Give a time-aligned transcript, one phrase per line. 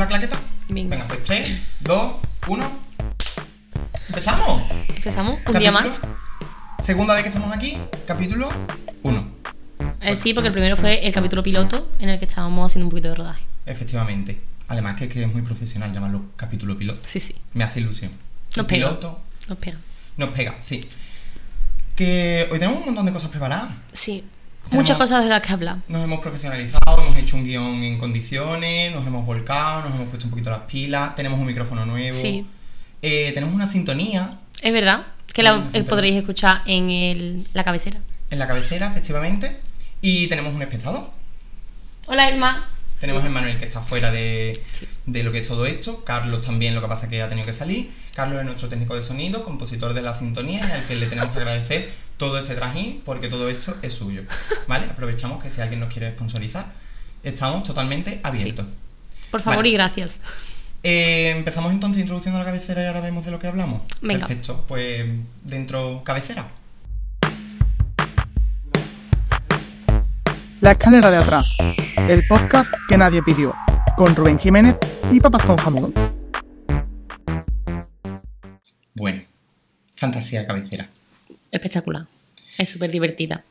[0.00, 0.40] la claqueta?
[0.68, 0.96] Venga.
[0.96, 2.12] Venga, pues 3, 2,
[2.48, 2.70] 1.
[4.08, 4.62] ¿Empezamos?
[4.96, 6.00] Empezamos un día más.
[6.80, 7.76] Segunda vez que estamos aquí,
[8.06, 8.48] capítulo
[9.02, 9.28] 1.
[10.00, 12.90] Eh, sí, porque el primero fue el capítulo piloto en el que estábamos haciendo un
[12.90, 13.42] poquito de rodaje.
[13.66, 14.40] Efectivamente.
[14.68, 17.00] Además que, que es muy profesional llamarlo capítulo piloto.
[17.04, 17.34] Sí, sí.
[17.52, 18.10] Me hace ilusión.
[18.56, 18.88] Nos pega.
[18.88, 19.78] piloto Nos pega.
[20.16, 20.88] nos pega, sí.
[21.94, 23.72] Que hoy tenemos un montón de cosas preparadas.
[23.92, 24.24] Sí.
[24.70, 25.78] Muchas cosas de las que hablar.
[25.88, 30.26] Nos hemos profesionalizado, hemos hecho un guion en condiciones, nos hemos volcado, nos hemos puesto
[30.26, 32.16] un poquito las pilas, tenemos un micrófono nuevo.
[32.16, 32.46] Sí.
[33.02, 37.98] Eh, tenemos una sintonía Es verdad que la podréis escuchar en el- la cabecera.
[38.30, 39.58] en la cabecera, efectivamente.
[40.02, 41.10] Y tenemos un espectador.
[42.06, 42.68] Hola, Elma.
[43.00, 44.62] Tenemos a Manuel que está fuera de,
[45.06, 46.04] de lo que es todo esto.
[46.04, 47.90] Carlos también, lo que pasa es que ha tenido que salir.
[48.20, 51.32] Carlos es nuestro técnico de sonido, compositor de la sintonía, y al que le tenemos
[51.32, 54.24] que agradecer todo este trajín porque todo esto es suyo.
[54.68, 54.88] ¿Vale?
[54.90, 56.66] Aprovechamos que si alguien nos quiere sponsorizar,
[57.22, 58.66] estamos totalmente abiertos.
[59.30, 59.70] Por favor Vale.
[59.70, 60.20] y gracias.
[60.82, 63.80] Eh, empezamos entonces introduciendo la cabecera y ahora vemos de lo que hablamos.
[64.02, 64.26] Venga.
[64.26, 65.08] Perfecto, pues
[65.42, 66.46] dentro cabecera.
[70.60, 71.56] La escalera de atrás,
[71.96, 73.54] el podcast que nadie pidió,
[73.96, 74.76] con Rubén Jiménez
[75.10, 76.19] y papas con jamón.
[78.94, 79.22] Bueno,
[79.96, 80.88] fantasía cabecera.
[81.50, 82.06] Espectacular.
[82.58, 83.44] Es súper divertida.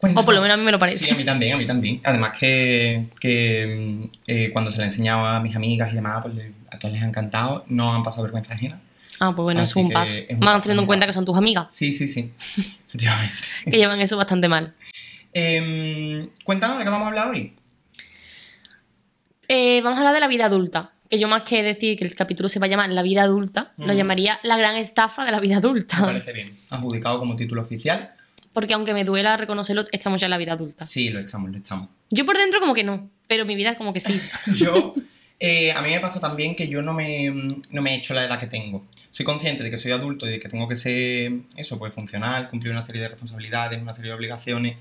[0.00, 0.98] O por lo menos a mí me lo parece.
[1.06, 2.00] Sí, a mí también, a mí también.
[2.04, 6.52] Además que, que, eh, cuando se la enseñaba a mis amigas y demás, pues le-
[6.70, 7.64] a todas les ha encantado.
[7.68, 8.80] No han pasado vergüenza ajena.
[9.20, 10.18] Ah, pues bueno, es un paso.
[10.18, 11.10] es un Más paso, teniendo en cuenta paso.
[11.10, 12.30] que son tus amigas, Sí, sí, sí.
[12.88, 13.34] Efectivamente.
[13.64, 14.74] que llevan eso bastante mal.
[15.32, 17.54] Em, cuéntanos de qué vamos a hablar hoy.
[19.48, 20.90] Eh, vamos a hablar de la vida adulta.
[21.08, 23.72] Que yo más que decir que el capítulo se va a llamar La vida adulta,
[23.78, 23.94] lo Ujú.
[23.94, 26.00] llamaría La gran estafa de la vida Me adulta.
[26.04, 26.56] parece bien.
[26.70, 28.12] Adjudicado como título oficial.
[28.52, 30.88] Porque aunque me duela reconocerlo, estamos ya en la vida adulta.
[30.88, 31.88] Sí, lo estamos, lo estamos.
[32.10, 34.18] Yo por dentro como que no, pero mi vida como que sí.
[34.56, 34.94] Yo,
[35.38, 37.30] eh, a mí me pasa también que yo no me,
[37.70, 38.86] no me he hecho la edad que tengo.
[39.10, 42.48] Soy consciente de que soy adulto y de que tengo que ser, eso, pues funcional,
[42.48, 44.76] cumplir una serie de responsabilidades, una serie de obligaciones,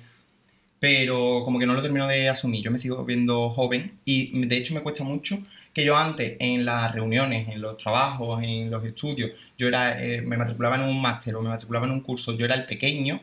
[0.79, 2.63] pero como que no lo termino de asumir.
[2.63, 5.37] Yo me sigo viendo joven y de hecho me cuesta mucho
[5.75, 10.21] que yo antes en las reuniones, en los trabajos, en los estudios, yo era, eh,
[10.21, 13.21] me matriculaba en un máster o me matriculaba en un curso, yo era el pequeño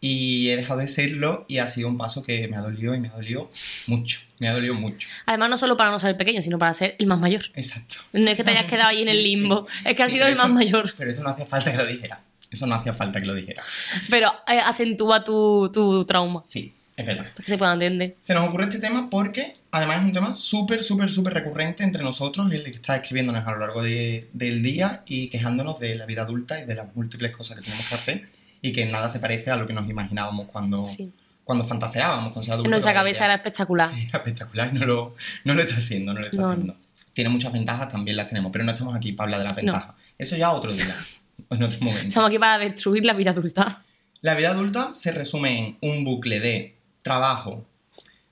[0.00, 3.00] y he dejado de serlo y ha sido un paso que me ha dolido y
[3.00, 3.50] me ha dolido
[3.86, 5.08] mucho, me ha dolido mucho.
[5.26, 7.42] Además, no solo para no ser el pequeño, sino para ser el más mayor.
[7.54, 7.96] Exacto.
[8.12, 9.88] No es que te hayas quedado ahí en el Sí, limbo, sí.
[9.88, 10.90] es que has Sí, sido el más eso- mayor.
[10.96, 12.20] Pero eso no hacía falta que lo dijera.
[12.50, 13.62] Eso no hacía falta que lo dijera.
[14.10, 17.22] Pero eh, acentúa tu, tu trauma, Sí, es verdad.
[17.24, 18.16] para que se pueda entender.
[18.22, 22.02] Se nos ocurre este tema porque además es un tema súper, súper, súper recurrente entre
[22.02, 26.06] nosotros, el que está escribiéndonos a lo largo de- del día y quejándonos de la
[26.06, 28.28] vida adulta y de las múltiples cosas que tenemos que hacer
[28.62, 31.12] y que nada se parece a lo que nos imaginábamos cuando, Sí.
[31.42, 32.66] cuando fantaseábamos con ser adultos.
[32.68, 33.88] En nuestra cabeza ya- era espectacular.
[33.88, 36.76] Sí, era espectacular y no lo, no lo está haciendo, no lo está No, haciendo.
[37.12, 39.94] Tiene muchas ventajas, también las tenemos, pero no estamos aquí para hablar de las ventajas.
[40.16, 40.94] Eso ya otro día,
[41.50, 42.08] en otro momento.
[42.08, 43.82] Estamos aquí para destruir la vida adulta.
[44.20, 46.73] La vida adulta se resume en un bucle de
[47.04, 47.64] trabajo,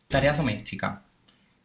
[0.09, 0.99] tareas domésticas,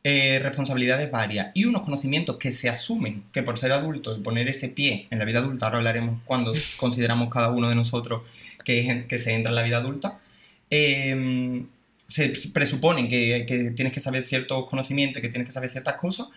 [0.03, 4.47] eh, responsabilidades varias y unos conocimientos que se asumen que por ser adulto y poner
[4.47, 8.21] ese pie en la vida adulta, ahora hablaremos cuando consideramos cada uno de nosotros
[8.63, 10.19] que, es en- que se entra en la vida adulta,
[10.69, 11.63] eh,
[12.05, 15.95] se presupone que, que tienes que saber ciertos conocimientos y que tienes que saber ciertas
[15.95, 16.27] cosas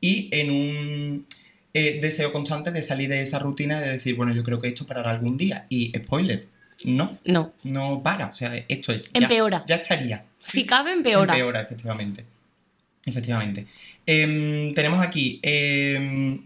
[0.00, 1.26] y en un
[1.74, 4.86] eh, deseo constante de salir de esa rutina de decir, bueno, yo creo que esto
[4.86, 6.46] parará algún día y spoiler,
[6.86, 7.52] no, No.
[7.64, 9.10] no para, o sea, esto es...
[9.12, 9.64] Empeora.
[9.66, 10.24] Ya, estaría.
[10.38, 11.32] Si cabe, empeora.
[11.32, 12.24] Empeora, efectivamente.
[13.04, 13.66] Efectivamente.
[14.04, 16.40] Em, tenemos aquí em,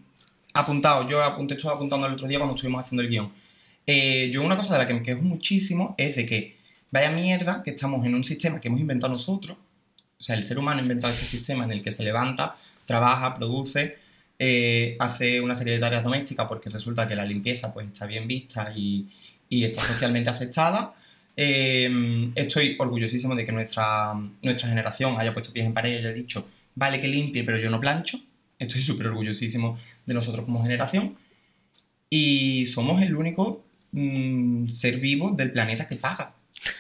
[0.53, 3.33] apuntado, yo apunté, estuve apuntando el otro día cuando estuvimos haciendo el guion.
[3.87, 6.57] Eh, yo una cosa de la que me quejo muchísimo es de que
[6.91, 9.57] vaya mierda que estamos en un sistema que hemos inventado nosotros.
[10.19, 13.35] O sea, el ser humano ha inventado este sistema en el que se levanta, trabaja,
[13.35, 13.97] produce,
[14.39, 18.27] eh, hace una serie de tareas domésticas porque resulta que la limpieza pues está bien
[18.27, 19.07] vista y,
[19.51, 20.95] y está socialmente aceptada.
[21.37, 26.13] Eh, estoy orgullosísimo de que nuestra, nuestra generación haya puesto pies en pared y haya
[26.13, 28.19] dicho, vale que limpie, pero yo no plancho.
[28.59, 31.17] Estoy súper orgullosísimo de nosotros como generación.
[32.09, 36.35] Y somos el único mm, ser vivo del planeta que paga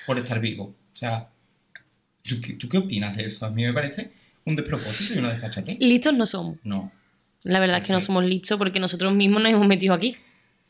[0.06, 0.74] por estar vivo.
[0.92, 1.28] O sea,
[2.22, 3.46] ¿tú qué, tú qué opinas de eso?
[3.46, 4.12] A mí me parece
[4.44, 5.76] un despropósito y una desfachatez.
[5.80, 6.58] Listos no somos.
[6.62, 6.92] No.
[7.42, 10.14] La verdad es que no somos listos porque nosotros mismos nos hemos metido aquí.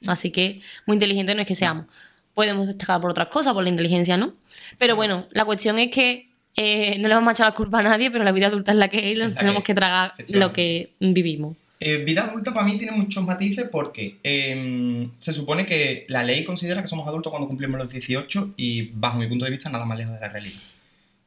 [0.06, 1.87] Así que muy inteligentes no es que seamos.
[2.35, 4.32] Podemos destacar por otras cosas, por la inteligencia, ¿no?
[4.79, 7.82] Pero bueno, la cuestión es que eh, no le vamos a echar la culpa a
[7.82, 10.91] nadie, pero la vida adulta es la que es y tenemos que tragar lo que
[11.00, 11.56] vivimos.
[11.82, 16.44] Eh, vida adulta para mí tiene muchos matices porque eh, se supone que la ley
[16.44, 19.87] considera que somos adultos cuando cumplimos los 18 y bajo mi punto de vista nada
[19.87, 20.61] más lejos de la realidad.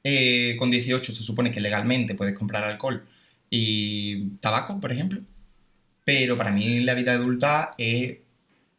[0.04, 3.04] Eh, con 18 se supone que legalmente puedes comprar alcohol
[3.50, 5.22] y tabaco, por ejemplo.
[6.06, 8.18] Pero para mí la vida adulta es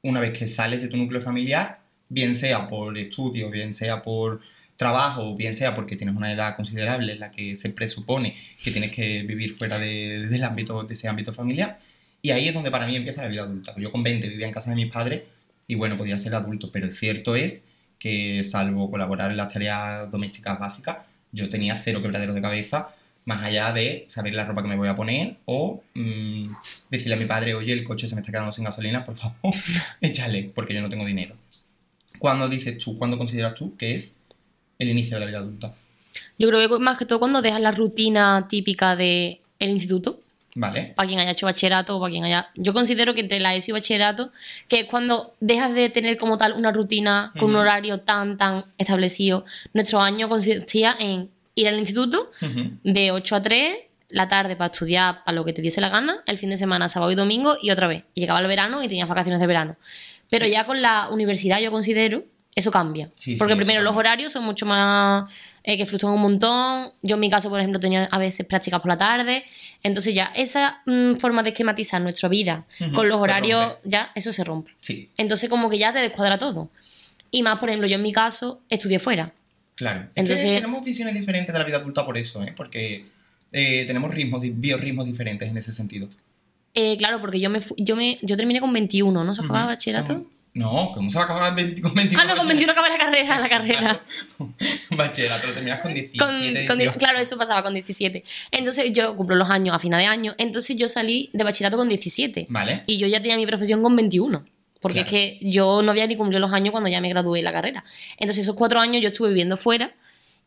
[0.05, 4.41] una vez que sales de tu núcleo familiar, bien sea por estudio, bien sea por
[4.77, 8.93] trabajo, bien sea porque tienes una edad considerable en la que se presupone que tienes
[8.93, 11.81] que vivir fuera de, ámbito, de ese ámbito familiar.
[12.23, 13.75] Y ahí es donde para mí empieza la vida adulta.
[13.79, 15.23] Yo con 20 vivía en casa de mis padres
[15.67, 17.69] y bueno, podía ser adulto, pero cierto es
[17.99, 20.99] que salvo colaborar en las tareas domésticas básicas,
[21.33, 24.89] yo tenía cero quebraderos de cabeza, más allá de saber la ropa que me voy
[24.89, 26.49] a poner o mm,
[26.91, 29.55] decirle a mi padre, oye, el coche se me está quedando sin gasolina, por favor,
[30.01, 31.35] échale, porque yo no tengo dinero.
[32.19, 34.19] ¿Cuándo dices tú, cuándo consideras tú que es
[34.79, 35.75] el inicio de la vida adulta?
[36.39, 40.21] Yo creo que más que todo cuando dejas la rutina típica del el instituto,
[40.57, 40.93] ¿Vale?
[40.95, 42.51] para quien haya hecho bachillerato o para quien haya...
[42.55, 44.31] Yo considero que entre la ESO y bachillerato,
[44.69, 48.65] que es cuando dejas de tener como tal una rutina con un horario tan, tan
[48.79, 49.45] establecido.
[49.73, 52.31] Nuestro año consistía en ir al instituto
[52.83, 53.77] de 8 a 3,
[54.11, 56.89] la tarde para estudiar a lo que te diese la gana, el fin de semana,
[56.89, 58.05] sábado y domingo y otra vez.
[58.15, 59.77] Y llegaba el verano y tenías vacaciones de verano.
[60.31, 60.51] Pero Sí.
[60.53, 62.25] ya con la universidad yo considero,
[62.55, 63.11] eso cambia.
[63.15, 65.29] Sí, Porque primero los horarios son mucho más...
[65.65, 66.93] eh, que fluctúan un montón.
[67.03, 69.45] Yo en mi caso, por ejemplo, tenía a veces prácticas por la tarde.
[69.83, 72.65] Entonces ya esa mm, forma de esquematizar nuestra vida
[72.95, 74.71] con los horarios, ya eso se rompe.
[74.79, 76.69] Sí, Entonces como que ya te descuadra todo.
[77.31, 79.33] Y más, por ejemplo, yo en mi caso estudié fuera.
[79.75, 80.01] Claro.
[80.03, 82.53] Es Entonces- que tenemos visiones diferentes de la vida adulta por eso, ¿eh?
[82.57, 83.05] Porque
[83.53, 86.09] eh, tenemos ritmos, biorritmos diferentes en ese sentido.
[86.75, 89.33] Eh, claro, porque yo me, yo me yo terminé con 21, ¿no?
[89.35, 89.73] ¿Se acababa Ujú.
[89.75, 90.27] bachillerato?
[90.55, 92.23] No, ¿cómo se va a acabar en 20 con 21?
[92.23, 94.01] Ah, no, con 21 acaba la carrera, la carrera.
[94.91, 96.19] Bachillerato, lo terminas con 17.
[96.19, 96.99] Con- con di- 18.
[96.99, 98.25] claro, eso pasaba con 17.
[98.53, 100.35] Entonces yo cumplo los años a final de año.
[100.39, 102.47] Entonces yo salí de bachillerato con 17.
[102.49, 102.83] Vale.
[102.87, 104.45] Y yo ya tenía mi profesión con 21.
[104.85, 105.17] Porque Claro.
[105.17, 107.53] es que yo no había ni cumplido los años cuando ya me gradué de la
[107.53, 107.83] carrera.
[108.19, 109.95] Entonces esos cuatro años yo estuve viviendo fuera.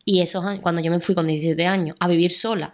[0.04, 2.72] Y esos años, cuando yo me fui con 17 años a vivir sola.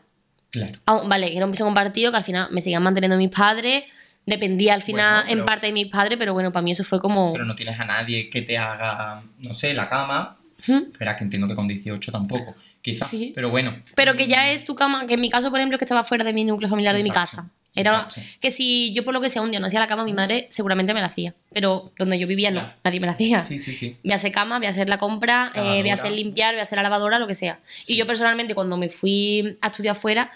[0.51, 0.75] Claro.
[0.85, 3.85] Ah, vale, era un piso compartido que al final me seguían manteniendo mis padres.
[4.27, 6.85] Dependía al final Bueno, pero- en parte de mis padres, pero bueno, para mí eso
[6.85, 7.33] fue como...
[7.33, 10.37] Pero no tienes a nadie que te haga, no sé, la cama.
[10.69, 12.55] Espera, que entiendo que con 18 tampoco.
[12.83, 13.09] Quizás.
[13.09, 13.33] Sí.
[13.35, 13.75] Pero bueno.
[13.97, 16.05] Pero que ya es tu cama, que en mi caso, por ejemplo, es que estaba
[16.05, 17.51] fuera de mi núcleo familiar, de mi casa.
[17.77, 18.21] Era exacto.
[18.41, 20.47] que si yo por lo que sea un día no hacía la cama, mi madre
[20.51, 21.35] seguramente me la hacía.
[21.53, 22.75] Pero donde yo vivía no, Claro.
[22.85, 23.43] nadie me la hacía.
[23.43, 23.97] Sí, sí, sí.
[24.05, 26.61] Voy a hacer cama, voy a hacer la compra, eh, voy a hacer limpiar, voy
[26.61, 27.61] a hacer la lavadora, lo que sea.
[27.89, 30.31] Y yo personalmente cuando me fui a estudiar fuera,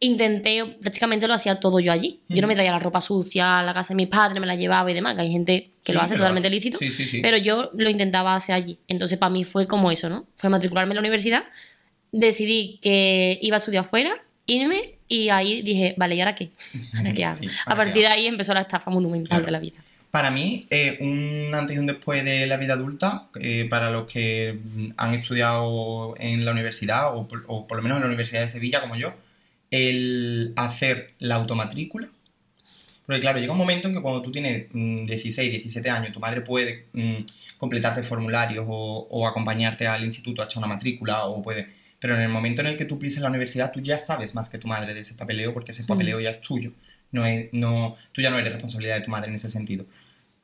[0.00, 2.20] intenté, prácticamente lo hacía todo yo allí.
[2.28, 4.90] Yo no me traía la ropa sucia la casa de mis padres, me la llevaba
[4.90, 6.54] y demás, que hay gente que Sí, lo hace totalmente hace.
[6.54, 6.78] lícito.
[6.78, 7.20] Sí, sí, sí.
[7.22, 8.78] Pero yo lo intentaba hacer allí.
[8.88, 10.26] Entonces para mí fue como eso, ¿no?
[10.36, 11.44] Fue matricularme en la universidad,
[12.12, 16.50] decidí que iba a estudiar fuera, irme y ahí dije, vale, ¿y ahora qué?
[16.96, 17.36] ¿Ahora qué hago?
[17.36, 19.44] Sí, a ¿ahora qué partir de ahí empezó la estafa monumental Claro.
[19.44, 19.78] de la vida.
[20.10, 24.06] Para mí, eh, un antes y un después de la vida adulta, eh, para los
[24.10, 28.06] que mm, han estudiado en la universidad, o por, o por lo menos en la
[28.08, 29.12] Universidad de Sevilla, como yo,
[29.70, 32.06] el hacer la automatrícula.
[33.06, 36.20] Porque claro, llega un momento en que cuando tú tienes mm, 16, 17 años, tu
[36.20, 37.16] madre puede mm,
[37.58, 41.82] completarte formularios o, o acompañarte al instituto a echar una matrícula, o puede...
[42.04, 44.50] Pero en el momento en el que tú pises la universidad, tú ya sabes más
[44.50, 46.70] que tu madre de ese papeleo, porque ese papeleo ya es tuyo.
[47.12, 49.86] No es, no, tú ya no eres responsabilidad de tu madre en ese sentido.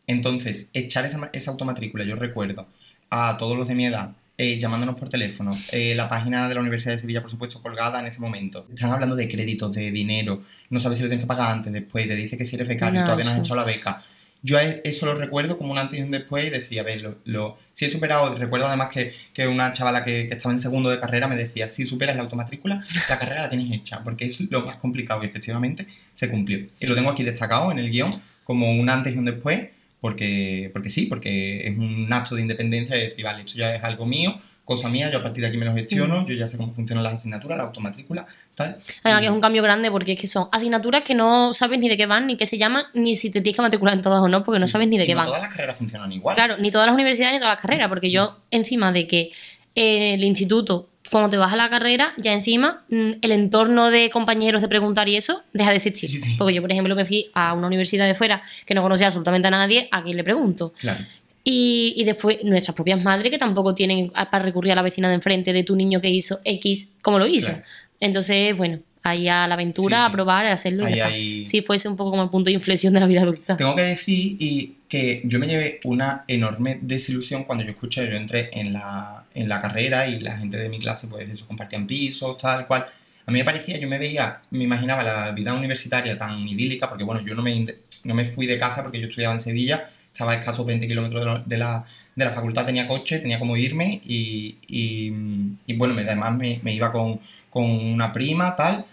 [0.06, 2.66] Entonces, echar esa, esa automatrícula, yo recuerdo
[3.10, 6.62] a todos los de mi edad, eh, llamándonos por teléfono, eh, la página de la
[6.62, 8.66] Universidad de Sevilla, por supuesto, colgada en ese momento.
[8.72, 12.08] Están hablando de créditos, de dinero, no sabes si lo tienes que pagar antes, después,
[12.08, 14.02] te dice que si eres becario, No, todavía no has echado la beca.
[14.42, 17.00] Yo e- eso lo recuerdo como un antes y un después y decía, a ver,
[17.02, 20.60] lo, lo- si he superado, recuerdo además que, que una chavala que, que estaba en
[20.60, 24.24] segundo de carrera me decía, si superas la automatrícula, la carrera la tienes hecha, porque
[24.26, 26.58] es lo más complicado y efectivamente se cumplió.
[26.80, 29.68] Y lo tengo aquí destacado en el guion como un antes y un después,
[30.00, 33.84] porque, porque sí, porque es un acto de independencia de decir, vale, esto ya es
[33.84, 36.56] algo mío, cosa mía, yo a partir de aquí me lo gestiono, yo ya sé
[36.56, 38.24] cómo funcionan las asignaturas, la automatrícula,
[38.54, 38.78] tal.
[39.02, 41.88] Además que es un cambio grande porque es que son asignaturas que no sabes ni
[41.88, 44.22] de qué van, ni qué se llaman, ni si te tienes que matricular en todas
[44.22, 45.26] o no, porque no sabes ni de Y qué no van.
[45.26, 46.36] todas las carreras funcionan igual.
[46.36, 49.32] Claro, ni todas las universidades ni todas las carreras, porque yo, encima de que
[49.74, 54.08] en el instituto, cuando te vas a la carrera, ya encima mm, el entorno de
[54.10, 56.10] compañeros de preguntar y eso deja de existir.
[56.10, 56.36] Sí, sí.
[56.38, 59.48] Porque yo, por ejemplo, me fui a una universidad de fuera que no conocía absolutamente
[59.48, 60.72] a nadie, a quien le pregunto.
[60.78, 61.04] Claro.
[61.42, 65.14] Y, y después nuestras propias madres que tampoco tienen para recurrir a la vecina de
[65.14, 67.48] enfrente de tu niño que hizo X como lo hizo.
[67.48, 67.64] Claro.
[67.98, 70.08] Entonces, bueno, ahí a la aventura, Sí, sí.
[70.08, 71.06] a probar, a hacerlo y Ahí está.
[71.08, 73.56] hay- Sí, fuese un poco como el punto de inflexión de la vida adulta.
[73.56, 78.16] Tengo que decir y que yo me llevé una enorme desilusión cuando yo escuché, yo
[78.16, 81.86] entré en la, en la carrera y la gente de mi clase pues eso, compartían
[81.86, 82.84] pisos, tal cual.
[83.26, 87.04] A mí me parecía, yo me veía, me imaginaba la vida universitaria tan idílica, porque
[87.04, 87.64] bueno, yo no me,
[88.04, 89.88] no me fui de casa porque yo estudiaba en Sevilla,
[90.20, 91.84] estaba a escasos 20 kilómetros de, la-
[92.14, 95.12] de la, facultad, tenía coche, tenía como irme y, y,
[95.66, 98.84] y, bueno, además me, me iba con, con una prima, tal.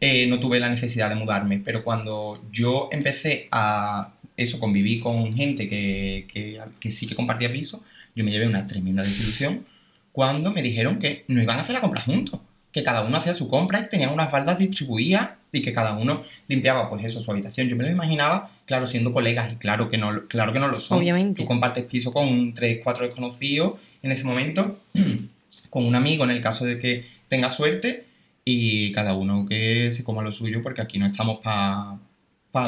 [0.00, 1.60] eh, no tuve la necesidad de mudarme.
[1.64, 7.52] Pero cuando yo empecé a eso, conviví con gente que, que, que sí que compartía
[7.52, 9.66] piso, yo me llevé una tremenda desilusión
[10.12, 12.40] cuando me dijeron que no iban a hacer la compra juntos,
[12.72, 16.22] que cada uno hacía su compra y tenían unas baldas distribuidas y que cada uno
[16.48, 17.68] limpiaba pues eso, su habitación.
[17.68, 20.80] Yo me lo imaginaba, claro, siendo colegas y claro que no, claro que no lo
[20.80, 20.98] son.
[20.98, 21.42] Obviamente.
[21.42, 24.78] Tú compartes piso con tres, cuatro desconocidos en ese momento,
[25.70, 28.06] con un amigo en el caso de que tenga suerte
[28.44, 31.98] y cada uno que se coma lo suyo porque aquí no estamos para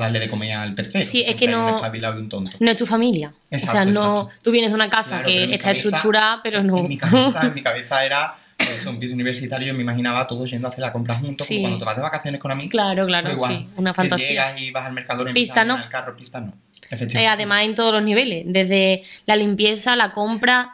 [0.01, 1.05] darle de comer al tercero.
[1.05, 2.51] Sí, es que no- un tonto.
[2.59, 3.29] No es tu familia.
[3.29, 4.41] o sea, Exacto, no, exacto.
[4.43, 6.79] tú vienes de una casa Claro, que está cabeza- estructurada, pero no.
[6.79, 10.67] En mi cabeza, en mi cabeza era pues, un piso universitario, me imaginaba todos yendo
[10.69, 11.57] a hacer la compra juntos, Sí.
[11.57, 12.71] como cuando te vas de vacaciones con amigos.
[12.71, 14.29] Claro, claro, Pues igual, sí, una que fantasía.
[14.29, 15.77] llegas y vas al mercador y Pista, ¿no?
[15.77, 16.55] el carro, pista no.
[16.91, 20.71] Eh, además, en todos los niveles, desde la limpieza, la compra,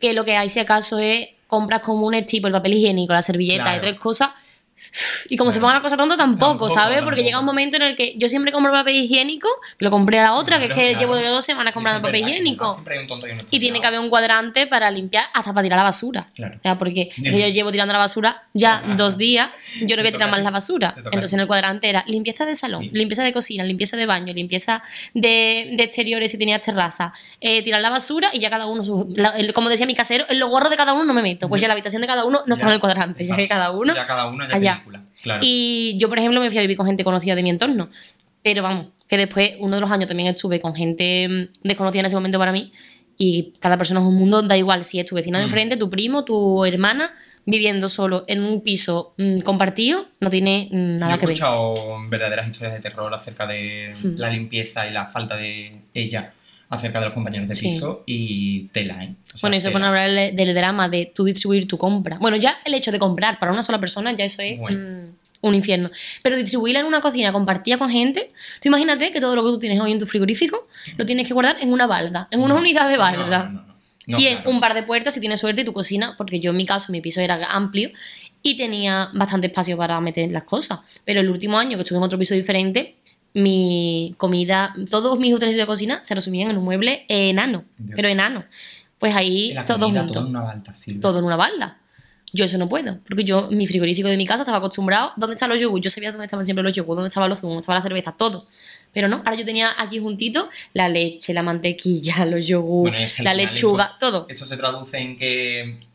[0.00, 3.62] que lo que hay si acaso es compras comunes tipo el papel higiénico, la servilleta,
[3.62, 3.76] Claro.
[3.80, 4.30] de tres cosas.
[5.28, 6.98] Y como se ponga la cosa tonta, tampoco, Tampoco, ¿sabes?
[7.02, 7.24] Porque tampoco.
[7.26, 10.32] llega un momento en el que yo siempre compro papel higiénico, lo compré a la
[10.34, 10.98] otra, que es que claro.
[10.98, 12.72] llevo de dos semanas comprando papel verdad, higiénico.
[12.72, 15.52] Siempre hay un tonto y un Y tiene que haber un cuadrante para limpiar hasta
[15.52, 16.26] para tirar la basura.
[16.34, 16.56] Claro.
[16.58, 17.34] O sea, porque Dios.
[17.40, 19.50] yo llevo tirando la basura ya dos días,
[19.82, 20.94] yo no voy a tirar más la basura.
[20.96, 22.90] Entonces en el cuadrante era limpieza de salón, Sí.
[22.92, 24.82] limpieza de cocina, limpieza de baño, limpieza
[25.14, 29.12] de, de exteriores si tenías terraza, eh, tirar la basura y ya cada uno, su-
[29.16, 31.48] la- el- como decía mi casero, en los guarros de cada uno no me meto,
[31.48, 33.70] pues ya la habitación de cada uno no está en el cuadrante, ya que cada
[33.70, 34.77] uno Ya cada uno ya allá.
[34.78, 35.02] Película.
[35.22, 35.40] Claro.
[35.44, 37.88] Y yo, por ejemplo, me fui a vivir con gente conocida de mi entorno.
[38.42, 42.06] Pero vamos, que después, uno de los años también estuve con gente mm, desconocida en
[42.06, 42.72] ese momento para mí.
[43.16, 45.48] Y cada persona es un mundo, da igual si es tu vecina de Mm.
[45.48, 47.12] enfrente, tu primo, tu hermana,
[47.44, 51.32] viviendo solo en un piso mm, compartido, no tiene mm, nada Yo he que ver.
[51.32, 51.74] escuchado
[52.08, 56.32] verdaderas historias de terror acerca de la limpieza y la falta de ella
[56.70, 57.66] acerca de los compañeros de Sí.
[57.66, 59.14] piso y tela, ¿eh?
[59.26, 59.72] O sea, Bueno, eso tela.
[59.74, 62.18] pone a hablar del- drama de tú distribuir tu compra.
[62.18, 64.78] Bueno, ya el hecho de comprar para una sola persona, ya eso es Bueno.
[64.78, 65.90] mm, un infierno.
[66.22, 69.58] Pero distribuirla en una cocina compartida con gente, tú imagínate que todo lo que tú
[69.60, 72.60] tienes hoy en tu frigorífico lo tienes que guardar en una balda, en una No,
[72.60, 73.44] unidad de no, balda.
[73.44, 73.68] no, no, no.
[74.08, 74.50] No, y en claro.
[74.50, 76.90] un par de puertas si tienes suerte y tu cocina, porque yo en mi caso,
[76.92, 77.90] mi piso era amplio
[78.42, 80.80] y tenía bastante espacio para meter las cosas.
[81.04, 82.96] Pero el último año que estuve en otro piso diferente,
[83.34, 87.94] mi comida, todos mis utensilios de cocina se resumían en un mueble enano, Dios.
[87.96, 88.44] pero enano.
[88.98, 91.00] Pues ahí la todo junto todo en una balda, Silvia.
[91.00, 91.78] todo en una balda.
[92.32, 95.48] Yo eso no puedo, porque yo, mi frigorífico de mi casa estaba acostumbrado, ¿dónde están
[95.48, 95.80] los yogur?
[95.80, 98.12] Yo sabía dónde estaban siempre los yogur, dónde estaban los zumos, dónde estaba la cerveza,
[98.18, 98.46] todo.
[98.92, 103.14] Pero no, ahora yo tenía allí juntito la leche, la mantequilla, los yogur, Bueno, es
[103.14, 104.26] que al la lechuga, eso- todo.
[104.28, 105.87] Eso se traduce en que.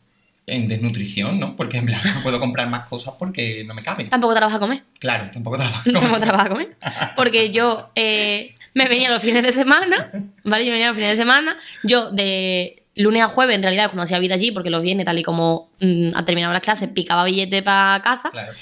[0.46, 1.56] En desnutrición, ¿no?
[1.56, 4.10] Porque en plan no puedo comprar más cosas porque no me caben.
[4.10, 5.82] Tampoco vas a comer, Claro, tampoco trabajo.
[5.92, 6.76] tampoco te la vas a comer.
[7.16, 10.10] Porque yo eh, me venía los fines de semana,
[10.44, 10.66] ¿vale?
[10.66, 14.18] Yo venía los fines de semana, yo de lunes a jueves, en realidad, cuando hacía
[14.18, 17.62] vida allí, porque los viernes, tal y como mm, ha terminado las clases, picaba billete
[17.62, 18.30] para casa.
[18.30, 18.52] Claro.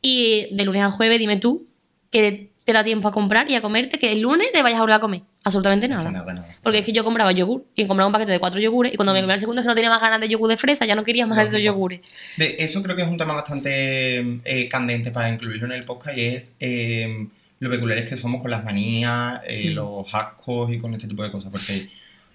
[0.00, 1.66] Y de lunes a jueves, dime tú
[2.10, 4.82] que te da tiempo a comprar y a comerte, que el lunes te vayas a
[4.82, 5.22] volver a comer.
[5.44, 6.10] Absolutamente nada.
[6.10, 6.56] Nada, nada.
[6.62, 9.12] Porque es que yo compraba yogur y compraba un paquete de cuatro yogures y cuando
[9.12, 10.94] me comía el segundo es que no tenía más ganas de yogur de fresa, ya
[10.94, 12.00] no quería más esos yogures.
[12.36, 16.16] De eso creo que es un tema bastante eh, candente para incluirlo en el podcast
[16.16, 17.26] y es eh,
[17.58, 19.74] lo peculiares que somos con las manías, eh, Mm.
[19.74, 21.50] los ascos y con este tipo de cosas.
[21.50, 21.88] Porque,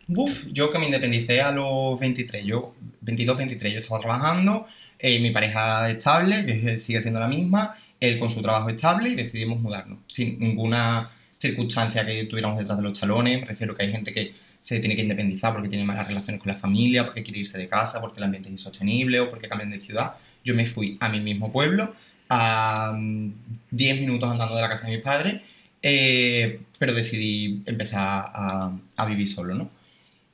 [0.07, 4.67] buf, yo que me independicé a los 23, yo 22, 23, yo estaba trabajando,
[4.99, 9.15] eh, mi pareja estable, que sigue siendo la misma, él con su trabajo estable y
[9.15, 9.99] decidimos mudarnos.
[10.07, 14.33] Sin ninguna circunstancia que tuviéramos detrás de los talones, me refiero que hay gente que
[14.59, 17.67] se tiene que independizar porque tiene malas relaciones con la familia, porque quiere irse de
[17.67, 20.15] casa, porque el ambiente es insostenible o porque cambian de ciudad.
[20.43, 21.95] Yo me fui a mi mismo pueblo,
[22.29, 23.33] a mm,
[23.71, 25.41] 10 minutos andando de la casa de mis padres,
[25.81, 28.01] eh, pero decidí empezar
[28.33, 29.69] a, a vivir solo, ¿no?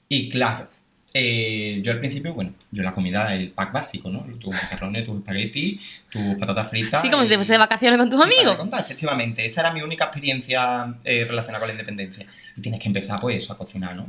[0.10, 0.70] Y claro,
[1.16, 4.22] eh, yo al principio, bueno, yo la comida, el pack básico, ¿no?
[4.40, 7.00] Tus macarrones, tus espaguetis, tus patatas fritas.
[7.00, 8.56] Así como si te y- fuese de vacaciones con tus amigos.
[8.56, 12.26] contar, efectivamente, esa era mi única experiencia eh, relacionada con la independencia.
[12.58, 14.08] Y tienes que empezar, pues, eso, a cocinar, ¿no?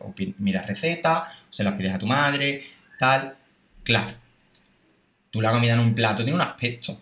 [0.00, 2.62] O miras recetas, se las pides a tu madre,
[2.98, 3.36] tal.
[3.82, 4.14] Claro.
[5.30, 7.00] Tú la comida en un plato tiene un aspecto.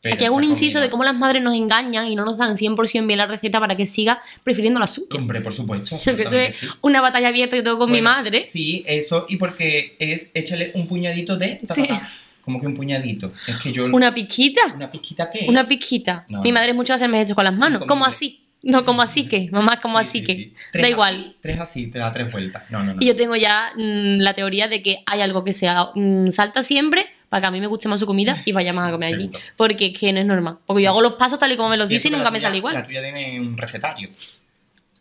[0.00, 2.54] Pero Aquí hago un inciso de cómo las madres nos engañan y no nos dan
[2.56, 5.08] 100% bien la receta para que siga prefiriendo la suya.
[5.16, 5.96] Hombre, por supuesto.
[6.04, 6.66] Porque eso es sí.
[6.82, 8.44] una batalla abierta que tengo con mi madre.
[8.44, 11.56] Sí, eso, y porque es échale un puñadito de.
[11.56, 11.86] ta, ta, Sí.
[11.88, 12.00] ta.
[12.42, 13.30] Como que un puñadito.
[13.46, 13.86] Es que yo.
[13.86, 14.60] Una piquita.
[14.74, 15.68] ¿Una pizquita qué Una es?
[15.68, 16.24] pizquita.
[16.28, 16.54] No, Mi no.
[16.54, 17.84] madre mucho de hacerme esto con las manos.
[17.84, 18.47] ¿Cómo así?
[18.62, 19.48] No, como así que.
[19.52, 20.34] Mamá, como Sí, así sí, que.
[20.34, 20.52] sí.
[20.56, 21.14] Da Tres igual.
[21.14, 22.64] así, tres así, te da tres vueltas.
[22.70, 23.00] No, no, no.
[23.02, 26.62] Y yo tengo ya mm, la teoría de que hay algo que se mm, salta
[26.62, 29.14] siempre para que a mí me guste más su comida y vaya más a comer
[29.14, 29.30] allí.
[29.56, 30.58] Porque es que no es normal.
[30.66, 32.56] Porque yo hago los pasos tal y como me los dice y nunca me sale
[32.56, 32.74] igual.
[32.74, 34.10] La tuya tiene un recetario.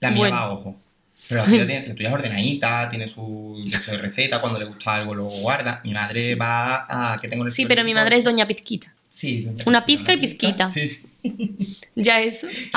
[0.01, 0.35] La mía Bueno.
[0.35, 0.75] va a ojo.
[1.29, 4.93] Pero la tuya, tiene- la tuya es ordenadita, tiene su de receta, cuando le gusta
[4.95, 5.81] algo lo guarda.
[5.83, 8.93] Mi madre va a que tengo en el Sí, pero mi madre es doña Pizquita.
[9.09, 9.49] Sí.
[9.65, 10.69] Una pizca y pizquita.
[10.69, 11.07] Sí, sí.
[11.95, 12.21] Ya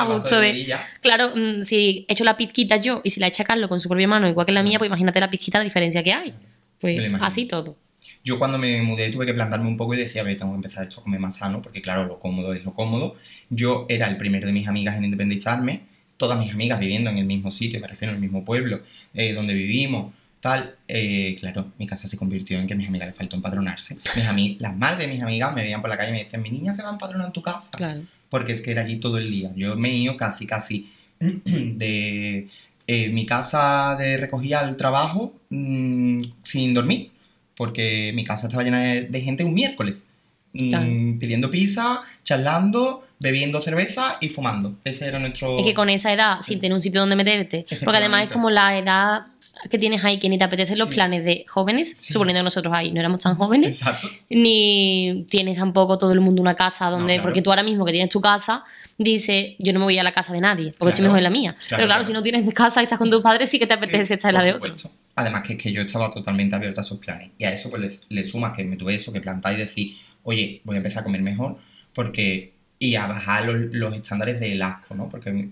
[0.07, 0.75] gusto de.
[1.03, 3.89] Claro, mm, si he hecho la pizquita yo y si la echa Carlos con su
[3.89, 6.35] propia mano, igual que la mía, pues imagínate la pizquita, la diferencia que hay.
[6.81, 7.77] Pues así todo.
[8.25, 10.57] Yo cuando me mudé tuve que plantarme un poco y decía, a ver, tengo que
[10.57, 13.17] empezar esto a comer más sano, porque claro, lo cómodo es lo cómodo.
[13.49, 15.83] Yo era el primero de mis amigas en independizarme,
[16.17, 18.81] todas mis amigas viviendo en el mismo sitio, me refiero al mismo pueblo,
[19.15, 20.77] eh, donde vivimos, tal.
[20.89, 23.97] eh, claro, mi casa se convirtió en que a mis amigas les faltó empadronarse.
[24.17, 26.43] Mis ami- las madres de mis amigas me veían por la calle y me decían,
[26.43, 27.77] mi niña se va a empadronar en tu casa.
[27.77, 28.03] Claro.
[28.29, 29.53] Porque es que era allí todo el día.
[29.57, 32.49] Yo me he ido casi, casi de
[32.87, 37.11] eh, mi casa de recogida al trabajo mm, sin dormir.
[37.57, 40.07] Porque mi casa estaba llena de, de gente un miércoles.
[40.55, 44.75] mm, pidiendo pizza, charlando, bebiendo cerveza y fumando.
[44.83, 45.59] Ese era nuestro...
[45.59, 48.51] Es que con esa edad, sin tener un sitio donde meterte, porque además es como
[48.51, 49.27] la edad
[49.71, 50.95] que tienes ahí, que ni te apetecen los Sí.
[50.95, 52.15] planes de jóvenes, Sí.
[52.15, 54.09] suponiendo que nosotros ahí no éramos tan jóvenes, Exacto.
[54.31, 57.23] ni tienes tampoco todo el mundo una casa donde, claro.
[57.25, 58.65] porque tú ahora mismo que tienes tu casa,
[58.97, 60.89] dices, yo no me voy a la casa de nadie, porque Claro.
[60.91, 61.53] estoy mejor en la mía.
[61.55, 63.75] Claro, Pero claro, si no tienes casa y estás con tus padres, sí que te
[63.75, 64.69] apetece estar en la de otro.
[64.71, 64.91] supuesto.
[65.17, 67.31] Además que es que yo estaba totalmente abierta a esos planes.
[67.37, 69.95] Y a eso pues le, le sumas que me tuve eso, que plantar y decir,
[70.23, 71.59] oye, voy a empezar a comer mejor
[71.93, 72.55] porque...
[72.83, 75.09] Y a bajar los, los estándares del asco, ¿no?
[75.09, 75.49] Porque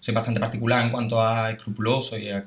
[0.00, 2.44] soy bastante particular en cuanto a escrupuloso y a...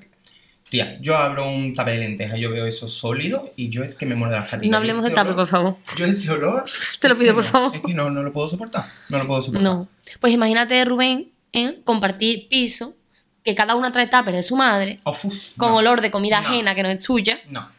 [0.70, 4.06] Tía, yo abro un tape de lentejas, yo veo eso sólido y yo es que
[4.06, 4.70] me muero de la fatiga.
[4.70, 5.78] No hablemos de tape, por favor.
[5.96, 6.66] Yo ese olor...
[7.00, 7.76] Te lo pido, por no, favor.
[7.76, 8.86] Es que no, no lo puedo soportar.
[9.08, 9.64] No lo puedo soportar.
[9.64, 9.88] No.
[10.20, 11.80] Pues imagínate, Rubén, ¿eh?
[11.86, 12.96] compartir piso,
[13.44, 15.78] que cada una trae tupper de su madre, uf, con no.
[15.78, 17.70] olor de comida ajena que no es suya, No.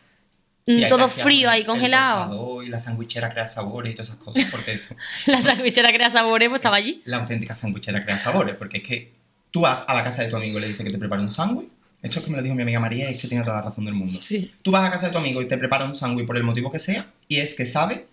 [0.72, 2.62] Mm, Tía, todo frío ahí el congelado.
[2.62, 4.94] Y la sandwichera crea sabores y todas esas cosas, porque eso...
[5.26, 7.02] La sandwichera crea sabores, pues estaba allí.
[7.04, 9.12] La auténtica sandwichera crea sabores, porque es que
[9.50, 11.30] tú vas a la casa de tu amigo y le dices que te prepara un
[11.30, 11.68] sándwich.
[12.02, 13.62] Esto es que me lo dijo mi amiga María y es que tiene toda la
[13.62, 14.20] razón del mundo.
[14.22, 14.52] Sí.
[14.62, 16.70] Tú vas a casa de tu amigo y te prepara un sándwich por el motivo
[16.70, 18.06] que sea, y es que sabe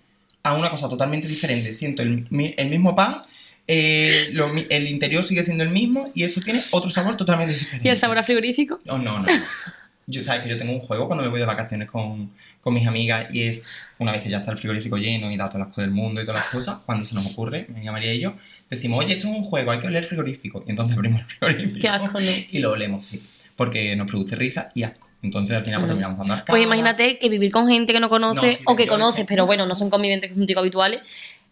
[0.44, 1.72] a una cosa totalmente diferente.
[1.74, 2.26] Siento el,
[2.58, 3.24] el mismo pan,
[3.68, 7.88] eh, lo el interior sigue siendo el mismo, y eso tiene otro sabor totalmente diferente.
[7.88, 8.80] ¿Y el sabor a frigorífico?
[8.88, 9.28] Oh, no, no.
[10.08, 12.88] Yo sabes que yo tengo un juego cuando me voy de vacaciones con, con mis
[12.88, 13.65] amigas y es
[13.98, 16.22] una vez que ya está el frigorífico lleno y da todas las cosas del mundo
[16.22, 18.36] y todas las cosas, cuando se nos ocurre, mi María y yo,
[18.70, 20.63] decimos, oye, esto es un juego, hay que oler el frigorífico.
[20.68, 22.32] Y entonces abrimos el frigorífico Qué asco, ¿no?
[22.52, 23.24] y lo olemos, sí.
[23.56, 25.10] Porque nos produce risa y asco.
[25.22, 26.52] Entonces al final pues, terminamos dando arcadas.
[26.52, 29.46] Pues imagínate que vivir con gente que no conoces No, sí, o que conoces, pero
[29.46, 31.02] bueno, no son conviventes contigo habituales,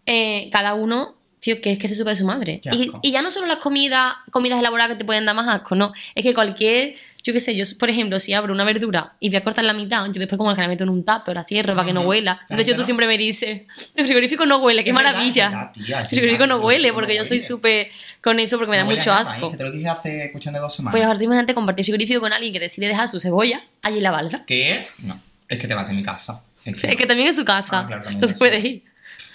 [0.06, 2.62] eh, cada uno, tío, que es que se supe de su madre.
[2.71, 5.75] Y, y ya no solo las comidas, comidas elaboradas que te pueden dar más asco,
[5.75, 5.91] no.
[6.15, 9.36] Es que cualquier, yo qué sé, yo, por ejemplo, si abro una verdura y voy
[9.39, 11.75] a cortar la mitad, yo después como que la meto en un tupper, la cierro
[11.75, 12.36] para que no huela.
[12.36, 13.63] La Entonces yo tú no- siempre me dices,
[13.95, 15.49] tu frigorífico no huele, qué Es maravilla.
[15.49, 17.47] verdad, tía, es el frigorífico no el huele frigorífico porque no yo soy huele.
[17.47, 17.88] súper
[18.21, 19.47] con eso porque me da No huele mucho nada, asco.
[19.47, 19.51] ¿eh?
[19.51, 20.93] Que te lo dije hace cuestión de dos semanas.
[20.97, 24.12] Pues ahora imagínate compartir frigorífico con alguien que decide dejar su cebolla allí en la
[24.12, 24.45] balda.
[24.47, 24.86] ¿Qué?
[25.03, 26.41] No, es que te vas de mi casa.
[26.63, 27.82] Es que, Es que también es su casa.
[27.82, 28.84] Ah, claro, también no se puede ir.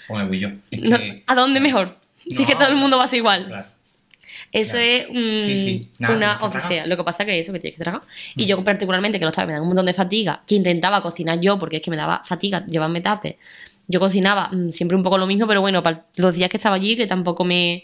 [0.07, 0.49] Pues me voy yo.
[0.71, 1.89] Es No, que- ¿A dónde mejor?
[2.15, 3.45] Si es que todo el mundo va a ser igual.
[3.47, 3.65] Claro.
[4.51, 4.87] Eso Claro.
[4.91, 5.91] es mm, Sí, sí.
[5.99, 6.87] Nada, una odisea.
[6.87, 8.01] Lo que pasa que eso, que tienes que tragar.
[8.35, 11.39] Y yo particularmente, que los tapes me dan un montón de fatiga, que intentaba cocinar
[11.39, 13.35] yo, porque es que me daba fatiga llevarme tapes.
[13.87, 16.75] Yo cocinaba mm, siempre un poco lo mismo, pero bueno, para los días que estaba
[16.75, 17.83] allí, que tampoco me,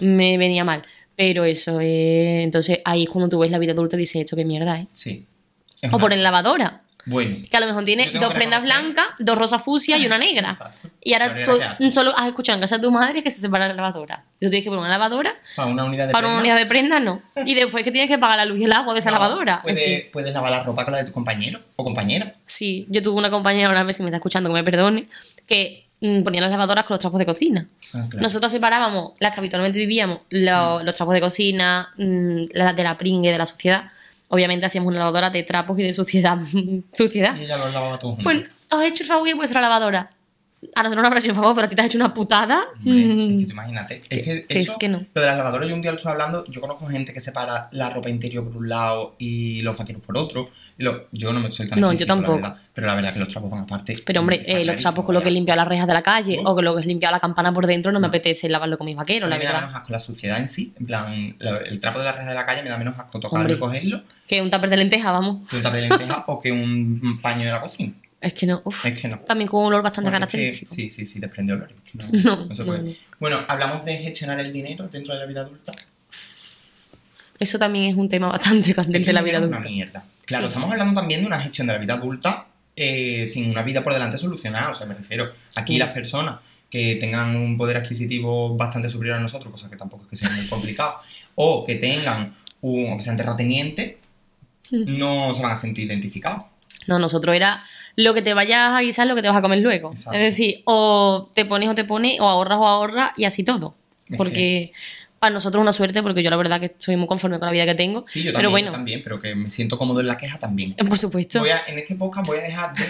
[0.00, 0.82] me venía mal.
[1.16, 4.36] Pero eso, eh, entonces ahí es cuando tú ves la vida adulta y dices, esto
[4.36, 4.86] qué mierda, ¿eh?
[4.92, 5.26] Sí.
[5.82, 6.82] Es O una- por en lavadora.
[7.10, 7.36] Bueno.
[7.50, 10.50] Que a lo mejor tiene dos prendas blancas, dos rosas fucsia y una negra.
[10.50, 10.88] Exacto.
[11.02, 11.34] Y ahora
[11.78, 14.24] tú solo has escuchado en casa de tu madre que se separa la lavadora.
[14.40, 16.66] Y tú tienes que poner una lavadora Para una unidad de para una unidad de
[16.66, 17.20] prenda, no.
[17.44, 19.56] Y después que tienes que pagar la luz y el agua de esa No, lavadora.
[19.56, 20.10] En Puedes, fin.
[20.12, 22.34] puedes lavar la ropa con la de tu compañero o compañera.
[22.46, 25.06] Sí, yo tuve una compañera una vez, si me está escuchando, que me perdone,
[25.46, 27.66] que mm, ponía las lavadoras con los trapos de cocina.
[27.92, 28.22] Ah, claro.
[28.22, 32.96] Nosotros separábamos las que habitualmente vivíamos, lo- los trapos de cocina, mm, las de la
[32.96, 33.84] pringue, de la suciedad.
[34.30, 36.38] Obviamente hacíamos una lavadora de trapos y de suciedad.
[36.92, 37.36] suciedad.
[37.36, 38.22] Y ella lo lavaba junto.
[38.22, 40.10] Pues os he hecho el favor y la lavadora.
[40.74, 42.64] A nosotros no habrá hecho el favor, pero a ti te has hecho una putada.
[42.84, 43.30] Hombre, Mm.
[43.30, 43.94] es que tú imagínate.
[43.96, 45.06] Es que, que es eso, que no.
[45.14, 46.44] Lo de las lavadoras, yo un día lo estoy hablando.
[46.48, 50.18] Yo conozco gente que separa la ropa interior por un lado y los vaqueros por
[50.18, 50.50] otro.
[50.76, 52.42] Y lo- yo no me soy tan No, yo exquisito, la tampoco.
[52.42, 53.94] verdad, pero la verdad es que los trapos van aparte.
[54.04, 56.50] Pero hombre, eh, los trapos con lo que limpiado las rejas de la calle No.
[56.50, 58.86] o con lo que he limpiado la campana por dentro no me apetece lavarlo con
[58.86, 59.66] mis vaqueros, A la mí me da verdad.
[59.68, 60.74] menos asco la suciedad en sí.
[60.78, 63.18] En plan, lo- el trapo de la reja de la calle me da menos asco
[63.18, 63.56] tocarlo Hombre.
[63.56, 65.48] y cogerlo Que un tupper de lenteja, vamos.
[65.48, 67.92] que un tape de lenteja o que un paño de la cocina.
[68.20, 68.84] Es que no, uf.
[68.84, 69.16] Es que no.
[69.18, 70.74] También con un olor bastante Bueno, es que- característico.
[70.74, 71.72] sí, sí, sí, desprende olor.
[71.72, 72.78] es que no, No, no se puede.
[72.82, 72.94] no, no.
[73.18, 75.72] Bueno, hablamos de gestionar el dinero dentro de la vida adulta.
[77.38, 79.58] Eso también es un tema bastante candente en la vida adulta.
[79.58, 80.04] una mierda.
[80.26, 80.48] Claro, Sí.
[80.48, 83.92] estamos hablando también de una gestión de la vida adulta eh, sin una vida por
[83.92, 84.70] delante solucionada.
[84.70, 85.78] O sea, me refiero, aquí Mm.
[85.80, 86.38] las personas
[86.70, 90.30] que tengan un poder adquisitivo bastante superior a nosotros, cosa que tampoco es que sea
[90.36, 90.94] muy complicado,
[91.34, 93.96] o que tengan un, o que sean terratenientes,
[94.70, 94.98] Mm.
[94.98, 96.44] no se van a sentir identificados.
[96.86, 97.64] No, nosotros era
[98.02, 99.90] lo que te vayas a guisar es lo que te vas a comer luego.
[99.92, 100.18] Exacto.
[100.18, 103.74] Es decir, o te pones o te pones, o ahorras o ahorras, y así todo.
[104.16, 104.72] Porque
[105.18, 107.52] para nosotros es una suerte, porque yo la verdad que estoy muy conforme con la
[107.52, 108.04] vida que tengo.
[108.08, 110.38] Sí, yo también, pero yo bueno, también, pero que me siento cómodo en la queja
[110.38, 110.74] también.
[110.74, 111.40] por supuesto.
[111.40, 112.84] Voy a- en este podcast voy a dejar de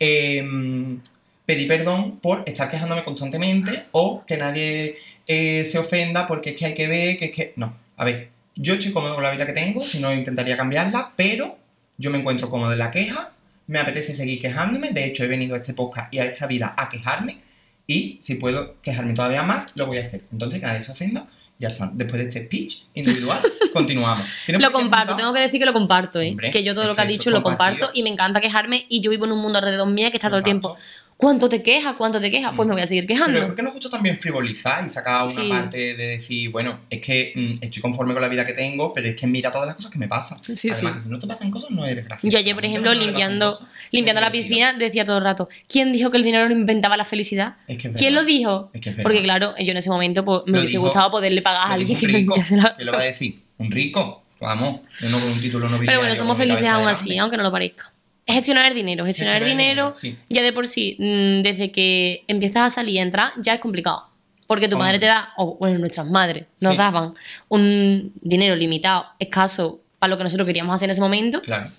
[0.00, 1.00] em,
[1.46, 4.96] pedir perdón por estar quejándome constantemente o que nadie
[5.26, 7.52] eh, se ofenda porque es que hay que ver, que es que...
[7.56, 11.12] No, a ver, yo estoy cómodo con la vida que tengo, si no intentaría cambiarla,
[11.16, 11.58] pero
[11.98, 13.30] yo me encuentro cómodo en la queja,
[13.66, 16.74] me apetece seguir quejándome, de hecho he venido a este podcast y a esta vida
[16.76, 17.40] a quejarme
[17.86, 20.24] y si puedo quejarme todavía más, lo voy a hacer.
[20.32, 21.26] Entonces, que nadie se ofenda,
[21.58, 21.90] ya está.
[21.92, 23.38] Después de este speech individual,
[23.72, 24.26] continuamos.
[24.46, 26.30] ¿Tienes Lo comparto, tengo que decir que lo comparto, ¿eh?
[26.30, 28.40] Hombre, que yo todo lo que ha que esto dicho lo comparto y me encanta
[28.40, 30.76] quejarme y yo vivo en un mundo alrededor mío que está todo el tiempo.
[31.24, 31.94] ¿Cuánto te quejas?
[31.96, 32.52] ¿Cuánto te quejas?
[32.54, 33.32] Pues me voy a seguir quejando.
[33.34, 35.48] Pero ¿por qué nos gusta también frivolizar y sacar una Sí.
[35.48, 39.08] parte de decir, bueno, es que mm, estoy conforme con la vida que tengo, pero
[39.08, 40.36] es que mira todas las cosas que me pasan.
[40.54, 40.94] Sí, Además, sí.
[40.96, 42.30] que si no te pasan cosas, no eres gracioso.
[42.30, 45.92] Yo ayer, por ejemplo, no limpiando, cosas, limpiando la piscina, decía todo el rato, ¿quién
[45.92, 47.56] dijo que el dinero no inventaba la felicidad?
[47.68, 48.70] Es que es ¿Quién lo dijo?
[48.74, 49.02] Es que es verdad.
[49.10, 51.72] Porque claro, yo en ese momento pues, me Lo hubiese dijo- gustado poderle pagar a
[51.72, 52.76] alguien que me limpiase la...
[52.76, 53.40] ¿Qué lo va a decir?
[53.56, 54.20] ¿Un rico?
[54.40, 57.50] Vamos, uno con un título no Pero bueno, somos felices aún así, aunque no lo
[57.50, 57.93] parezca.
[58.26, 59.04] Es gestionar el dinero.
[59.04, 60.18] Gestionar el Gestionar el dinero, dinero, sí.
[60.28, 64.08] ya de por sí, mm, desde que empiezas a salir y entrar, ya es complicado.
[64.46, 64.86] Porque tu Hombre.
[64.88, 66.78] madre te da, o bueno, nuestras madres nos Sí.
[66.78, 67.14] daban
[67.48, 71.40] un dinero limitado, escaso, para lo que nosotros queríamos hacer en ese momento.
[71.42, 71.70] Claro.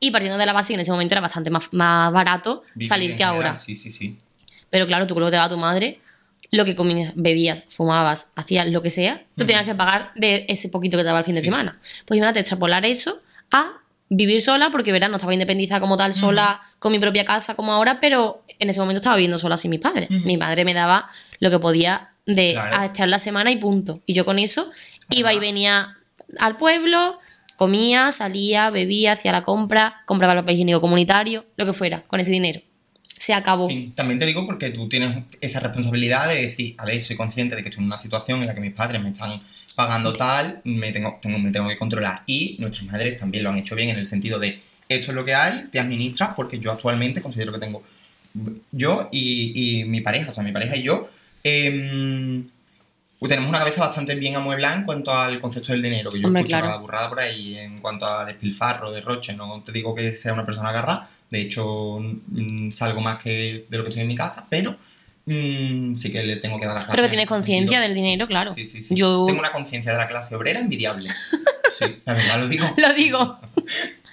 [0.00, 2.88] Y partiendo de la base que en ese momento era bastante más, más barato Vivir
[2.88, 3.54] salir que ahora.
[3.56, 4.18] Sí, sí, sí.
[4.70, 6.00] Pero claro, tú que te daba tu madre,
[6.50, 10.68] lo que comías, bebías, fumabas, hacías lo que sea, lo tenías que pagar de ese
[10.68, 11.78] poquito que te daba el fin de semana.
[12.06, 13.72] Pues imagínate extrapolar eso a
[14.16, 17.72] vivir sola, porque verás, no estaba independizada como tal, sola, con mi propia casa como
[17.72, 20.10] ahora, pero en ese momento estaba viviendo sola sin mis padres.
[20.10, 21.08] Mi madre me daba
[21.40, 22.78] lo que podía de Claro.
[22.78, 24.00] a echar la semana y punto.
[24.06, 24.70] Y yo con eso
[25.10, 25.96] iba y venía
[26.38, 27.18] al pueblo,
[27.56, 32.20] comía, salía, bebía, hacía la compra, compraba el papel higiénico comunitario, lo que fuera, con
[32.20, 32.60] ese dinero.
[33.06, 33.68] Se acabó.
[33.94, 37.62] También te digo porque tú tienes esa responsabilidad de decir, a ver, soy consciente de
[37.62, 39.40] que estoy en una situación en la que mis padres me están
[39.74, 42.22] pagando tal, me tengo, tengo, me tengo que controlar.
[42.26, 45.24] Y nuestras madres también lo han hecho bien en el sentido de, esto es lo
[45.24, 47.82] que hay, te administras, porque yo actualmente considero que tengo,
[48.72, 51.08] yo y, y mi pareja, o sea, mi pareja y yo,
[51.42, 52.46] em,
[53.28, 56.40] tenemos una cabeza bastante bien amueblada en cuanto al concepto del dinero, que yo Hombre,
[56.40, 56.66] escucho claro.
[56.66, 60.44] cada burrada por ahí en cuanto a despilfarro, derroche, no te digo que sea una
[60.44, 62.00] persona agarrada, de hecho
[62.70, 64.76] salgo más que de lo que estoy en mi casa, pero
[65.26, 67.80] mm, sí que le tengo que dar las Pero que gracias tienes en ese conciencia
[67.80, 68.52] del dinero, claro.
[68.52, 68.94] Sí, sí, sí.
[68.94, 71.10] Yo Tengo una conciencia de la clase obrera envidiable.
[71.76, 72.72] Sí, la verdad lo digo.
[72.76, 73.38] lo digo.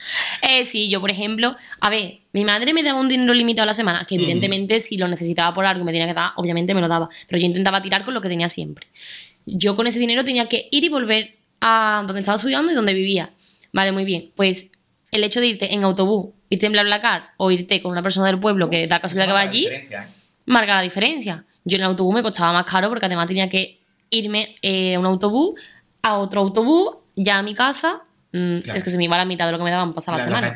[0.42, 3.68] Eh, sí, yo, por ejemplo, a ver, mi madre me daba un dinero limitado a
[3.68, 6.74] la semana, que evidentemente si lo necesitaba por algo y me tenía que dar, obviamente
[6.74, 8.88] me lo daba, pero yo intentaba tirar con lo que tenía siempre.
[9.46, 12.94] Yo con ese dinero tenía que ir y volver a donde estaba estudiando y donde
[12.94, 13.32] vivía.
[13.72, 14.32] Vale, muy bien.
[14.36, 14.72] Pues
[15.12, 18.40] el hecho de irte en autobús, irte en BlaBlaCar o irte con una persona del
[18.40, 19.88] pueblo que da casualidad que va allí, ¿eh?
[20.46, 21.46] Marca la diferencia.
[21.64, 25.00] Yo en el autobús me costaba más caro porque además tenía que irme eh, a
[25.00, 25.60] un autobús,
[26.02, 28.02] a otro autobús, ya a mi casa.
[28.34, 28.78] Mm, Claro.
[28.78, 30.24] Es que se me iba la mitad de lo que me daban pasar la La-
[30.24, 30.48] semana.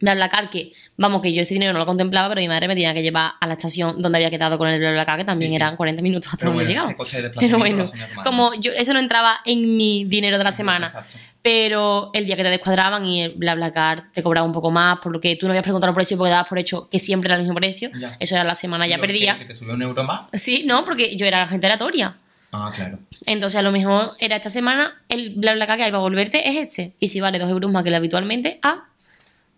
[0.00, 2.94] BlaBlaCar, que vamos, que yo ese dinero no lo contemplaba, pero mi madre me tenía
[2.94, 5.62] que llevar a la estación donde había quedado con el BlaBlaCar, que también Sí, sí.
[5.62, 7.84] eran 40 minutos hasta Pero bueno, de Pero bueno,
[8.24, 10.86] como yo, eso no entraba en mi dinero de la semana.
[10.86, 11.18] Exacto.
[11.42, 15.36] Pero el día que te descuadraban y el BlaBlaCar te cobraba un poco más, porque
[15.36, 17.54] tú no habías preguntado el precio porque dabas por hecho que siempre era el mismo
[17.54, 17.90] precio.
[17.98, 18.16] Ya.
[18.20, 19.38] Eso era la semana, ya Yo, perdía.
[19.38, 20.22] ¿Que te sube un euro más?
[20.32, 22.16] Sí, no, porque yo era gente aleatoria.
[22.52, 22.98] Ah, claro.
[23.26, 26.94] Entonces, a lo mejor era esta semana, el BlaBlaCar que hay para volverte es este.
[26.98, 28.84] Y si vale dos euros más que el habitualmente, ah,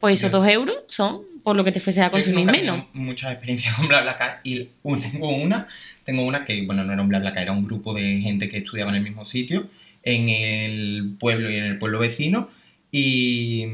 [0.01, 0.43] pues esos Dios.
[0.43, 2.85] dos euros son por lo que te fuese a Yo consumir he menos.
[2.93, 4.69] muchas experiencias con BlaBlaCar y
[5.13, 5.67] tengo una,
[6.05, 8.91] tengo una que, bueno, no era un BlaBlaCar, era un grupo de gente que estudiaba
[8.91, 9.69] en el mismo sitio,
[10.03, 12.51] en el pueblo y en el pueblo vecino,
[12.93, 13.65] y,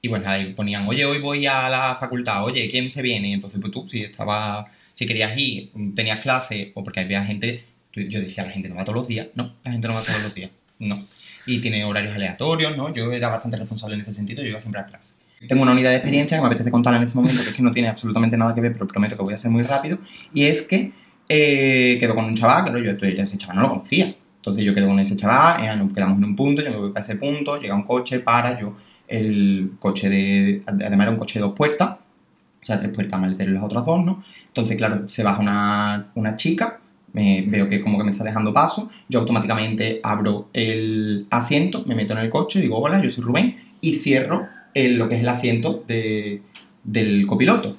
[0.00, 3.32] y bueno, ahí ponían, oye, hoy voy a la facultad, oye, ¿quién se viene?
[3.32, 8.20] Entonces, pues tú, si estaba, si querías ir, tenías clase, o porque había gente, yo
[8.20, 10.34] decía, la gente no va todos los días, no, la gente no va todos los
[10.34, 11.06] días, no.
[11.46, 12.92] Y tiene horarios aleatorios, ¿no?
[12.94, 15.16] Yo era bastante responsable en ese sentido, yo iba siempre a clase.
[15.46, 17.62] Tengo una unidad de experiencia que me apetece contar en este momento, que es que
[17.62, 19.98] no tiene absolutamente nada que ver, pero prometo que voy a ser muy rápido.
[20.32, 20.92] Y es que
[21.28, 24.14] eh, quedo con un chaval, claro, yo estoy- ese chaval no lo conocía.
[24.36, 26.90] Entonces yo quedo con ese chaval, eh, nos quedamos en un punto, yo me voy
[26.90, 28.74] para ese punto, llega un coche, para, yo,
[29.08, 33.50] el coche de, además era un coche de dos puertas, o sea, tres puertas, maletero
[33.50, 34.22] y las otras dos, ¿no?
[34.46, 36.80] Entonces, claro, se baja una, una chica,
[37.12, 41.94] me, veo que como que me está dejando paso, yo automáticamente abro el asiento, me
[41.94, 45.20] meto en el coche, digo, hola, yo soy Rubén, y cierro el- lo que es
[45.20, 46.42] el asiento de-
[46.82, 47.76] del copiloto.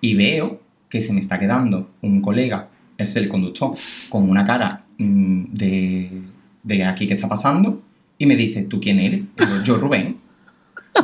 [0.00, 2.68] Y veo que se me está quedando un colega,
[2.98, 3.74] es el conductor,
[4.08, 6.22] con una cara mm, de,
[6.62, 7.80] de aquí que está pasando,
[8.18, 9.32] y me dice, ¿tú quién eres?
[9.38, 10.18] Y digo, yo Rubén.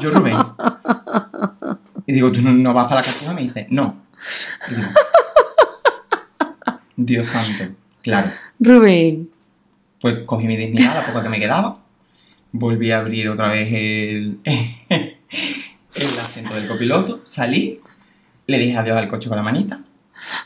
[0.00, 0.36] Yo Rubén.
[2.06, 3.32] Y digo, ¿tú no, vas para la cartuja?
[3.32, 4.02] Me dice, no.
[4.70, 4.88] Y digo,
[6.96, 7.74] Dios santo.
[8.02, 8.30] Claro.
[8.60, 9.30] Rubén.
[10.00, 11.78] Pues cogí mi dignidad, la poca que me quedaba.
[12.52, 15.16] Volví a abrir otra vez el, el
[15.94, 17.20] asiento del copiloto.
[17.24, 17.80] Salí.
[18.46, 19.80] Le dije adiós al coche con la manita.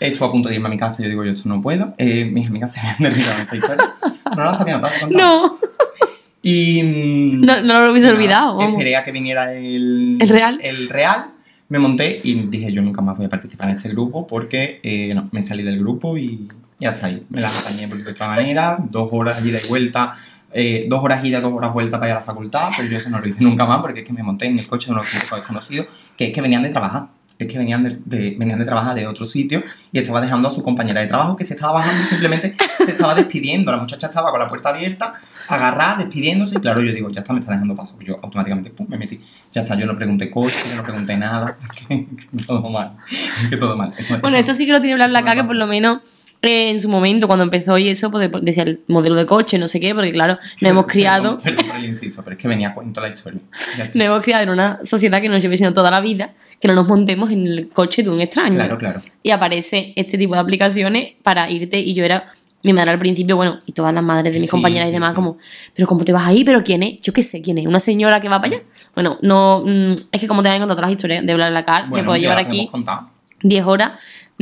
[0.00, 1.94] Estuve a punto de irme a mi casa y yo digo, yo esto no puedo.
[1.98, 3.84] Eh, mis amigas se habían derribado esta historia.
[4.36, 4.92] No había notado.
[5.00, 5.18] contado.
[5.18, 5.58] No,
[6.42, 6.82] Y.
[6.82, 8.60] mm, no, no lo hubiese nada, olvidado.
[8.60, 10.58] Esperé a que viniera el, ¿El real?
[10.62, 11.26] El real.
[11.68, 15.14] Me monté y dije, yo nunca más voy a participar en este grupo porque eh,
[15.14, 16.48] no, me salí del grupo y,
[16.80, 17.24] y hasta ahí.
[17.28, 20.12] Me las apañé por de otra manera, dos horas ida y vuelta,
[20.52, 23.10] eh, dos horas ida, dos horas vuelta para ir a la facultad, pero yo eso
[23.10, 25.06] no lo hice nunca más porque es que me monté en el coche de unos
[25.12, 25.86] desconocidos
[26.16, 27.08] que es que venían de trabajar.
[27.38, 30.50] Es que venían de, de- venían de trabajar de otro sitio y estaba dejando a
[30.50, 33.70] su compañera de trabajo que se estaba bajando y simplemente se estaba despidiendo.
[33.72, 35.14] La muchacha estaba con la puerta abierta,
[35.48, 36.58] agarrada, despidiéndose.
[36.58, 37.96] Y claro, yo digo, ya está, me está dejando paso.
[38.00, 39.18] Yo automáticamente pum, me metí.
[39.52, 41.56] Ya está, yo no pregunté coche, yo no pregunté nada.
[41.88, 42.04] que,
[42.36, 42.92] que todo mal.
[43.48, 43.94] Que todo mal.
[43.96, 46.00] Eso- Bueno, eso sí que lo tiene Blas Laca, que por lo menos
[46.42, 49.58] eh, en su momento, cuando empezó y eso, pues de- decía el modelo de coche,
[49.58, 52.42] no sé qué, porque claro, nos hemos criado, Perdón, perdón por el inciso, pero es
[52.42, 53.40] que venía a cuento la historia.
[53.94, 56.74] Nos hemos criado en una sociedad que nos lleva diciendo toda la vida que no
[56.74, 58.54] nos montemos en el coche de un extraño.
[58.56, 59.00] Claro, claro.
[59.22, 62.24] Y aparece este tipo de aplicaciones para irte y yo era
[62.62, 64.92] mi madre al principio, bueno, y todas las madres de mis Sí, compañeras y sí,
[64.94, 65.14] demás, sí.
[65.14, 65.38] como,
[65.74, 66.44] pero ¿cómo te vas ahí?
[66.44, 67.00] ¿Pero quién es?
[67.00, 67.66] Yo qué sé, ¿quién es?
[67.66, 68.64] ¿Una señora que va para allá?
[68.94, 72.04] Bueno, no, mm, es que como te han contado otras historias de BlaBlaCar, me Bueno,
[72.06, 73.08] puedo ya llevar aquí hemos contado.
[73.42, 73.92] 10 horas,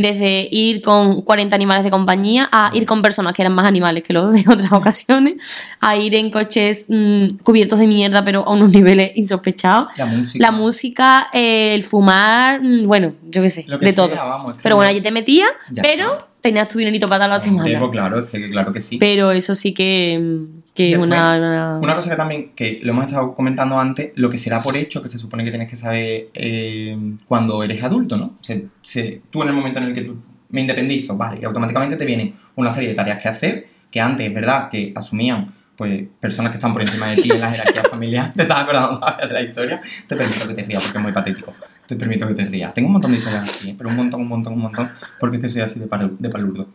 [0.01, 4.05] desde ir con 40 animales de compañía a ir con personas que eran más animales
[4.05, 5.35] que los de otras ocasiones,
[5.81, 9.89] a ir en coches mm, cubiertos de mierda, pero a unos niveles insospechados.
[9.97, 10.43] La música.
[10.45, 14.15] La música, eh, el fumar, mm, bueno, yo qué sé, de sea, todo.
[14.15, 15.51] vamos, es que pero bueno, no- allí te metías,
[15.83, 16.29] pero está.
[16.49, 17.79] Tenías tu dinerito para dar la semana.
[17.79, 18.99] pues claro, es que, claro que sí.
[18.99, 22.93] Pero eso sí que, mm, que es una, una- Una cosa que también, que lo
[22.93, 25.69] hemos estado comentando antes, lo que se da por hecho, que se supone que tienes
[25.71, 28.37] que saber eh, cuando eres adulto, ¿no?
[28.41, 30.17] O sea, se- tú en el momento en el que tú
[30.51, 34.27] me independizo, vale, y automáticamente te vienen una serie de tareas que hacer, que antes
[34.27, 37.85] es verdad que asumían pues personas que están por encima de ti en la jerarquía
[37.89, 41.13] familiar, te estás acordando de la historia, te permito que te rías porque es muy
[41.13, 41.55] patético.
[41.89, 42.73] Te permito que te rías.
[42.75, 43.75] Tengo un montón de historias así, ¿eh?
[43.77, 46.69] pero un montón, un montón, un montón, porque es que soy así de, de palurdo.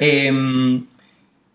[0.00, 0.84] Em,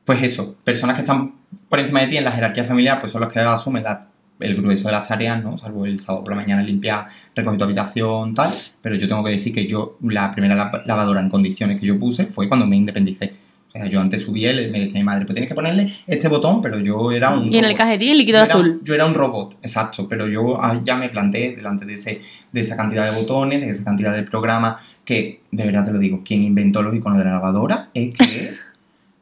[0.06, 1.34] pues eso, personas que están
[1.70, 4.08] por encima de ti en la jerarquía familiar, pues son los que asumen la-
[4.40, 5.58] el grueso de las tareas, ¿no?
[5.58, 8.50] Salvo el sábado por la mañana limpiar, recoger tu habitación, tal.
[8.82, 12.00] Pero yo tengo que decir que yo, la primera la- lavadora en condiciones que yo
[12.00, 13.34] puse fue cuando me independicé.
[13.74, 16.28] O sea, yo antes subí, él me decía mi madre, pues tienes que ponerle este
[16.28, 17.50] botón, pero yo era un.
[17.50, 18.82] Y en el cajetín el líquido Yo era, azul.
[18.84, 22.62] yo era un robot, exacto, pero yo ah, ya me planté delante de, ese, de
[22.62, 26.22] esa cantidad de botones, de esa cantidad de programas, que de verdad te lo digo,
[26.26, 28.74] quien inventó los iconos de la lavadora es que es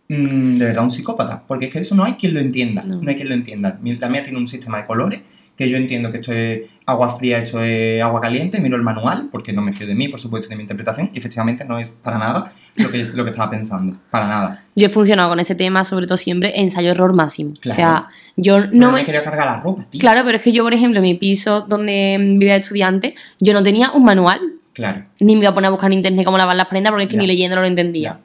[0.10, 3.02] mm, de verdad un psicópata, porque es que eso no hay quien lo entienda, No.
[3.02, 3.80] no, hay quien lo entienda.
[3.84, 5.22] La mía tiene un sistema de colores,
[5.60, 9.28] que yo entiendo que esto es agua fría, esto es agua caliente, miro el manual,
[9.30, 11.92] porque no me fío de mí, por supuesto, de mi interpretación, y efectivamente no es
[12.02, 14.64] para nada lo que, lo que estaba pensando, para nada.
[14.74, 17.54] Yo he funcionado con ese tema, sobre todo siempre, ensayo-error máximo.
[17.60, 17.74] Claro.
[17.74, 19.04] O sea, yo No, no me...
[19.04, 20.00] quería cargar la ropa, tío.
[20.00, 23.62] Claro, pero es que yo, por ejemplo, en mi piso donde vivía estudiante, yo no
[23.62, 24.40] tenía un manual,
[24.74, 25.04] Claro.
[25.20, 27.10] ni me iba a poner a buscar en internet cómo lavar las prendas, porque es
[27.10, 27.20] que Ya.
[27.20, 28.22] ni leyendo no lo entendía.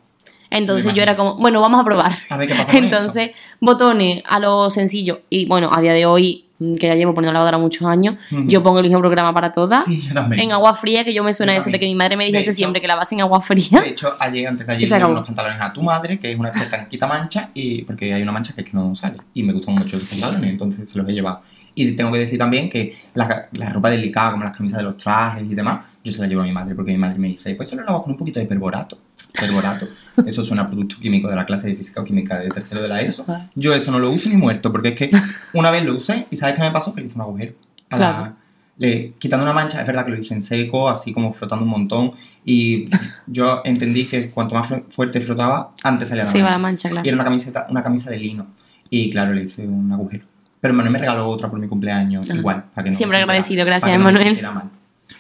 [0.51, 2.13] Entonces yo era como, bueno, vamos a probar.
[2.31, 5.23] A ver qué pasa Entonces, botones a lo sencillo.
[5.29, 8.79] Y bueno, a día de hoy, que ya llevo poniendo lavadora muchos años, yo pongo
[8.79, 9.85] el mismo programa para todas.
[9.85, 10.41] Sí, yo también.
[10.43, 12.51] En agua fría, que yo me suena Yo eso de que mi madre me dijese
[12.51, 13.81] hecho- siempre que lavas en agua fría.
[13.81, 16.51] De hecho, ayer, antes de ayer, le unos pantalones a tu madre, que es una
[16.51, 19.17] experta en quita mancha, y porque hay una mancha que es que no sale.
[19.35, 21.41] Y me gustan mucho esos pantalones, entonces se los he llevado.
[21.75, 24.97] Y tengo que decir también que la, la ropa delicada, como las camisas de los
[24.97, 27.55] trajes y demás, yo se la llevo a mi madre, porque mi madre me dice,
[27.57, 28.97] pues eso lo lavas con un poquito de perborato.
[29.39, 29.87] Perborato.
[30.27, 32.89] Eso suena a producto químico de la clase de física o química de tercero de
[32.89, 33.27] la ESO.
[33.55, 35.11] Yo eso no lo uso ni muerto, porque es que
[35.55, 36.95] una vez lo usé y ¿sabes qué me pasó?
[36.95, 37.55] Que le hice un agujero.
[37.91, 38.35] A la- Claro.
[38.79, 41.71] le- quitando una mancha, es verdad que lo hice en seco, así como flotando un
[41.71, 42.13] montón.
[42.45, 42.87] Y
[43.27, 46.59] yo entendí que cuanto más fu- fuerte flotaba, antes salía la Se iba mancha.
[46.59, 47.05] la mancha, claro.
[47.05, 48.47] Y era una camiseta, una camisa de lino.
[48.91, 50.25] Y claro, le hice un agujero.
[50.61, 52.35] Pero Manuel me regaló otra por mi cumpleaños, Ah.
[52.37, 52.65] igual.
[52.73, 54.41] Para que no Siempre agradecido, gracias, no Manuel.
[54.43, 54.71] mal.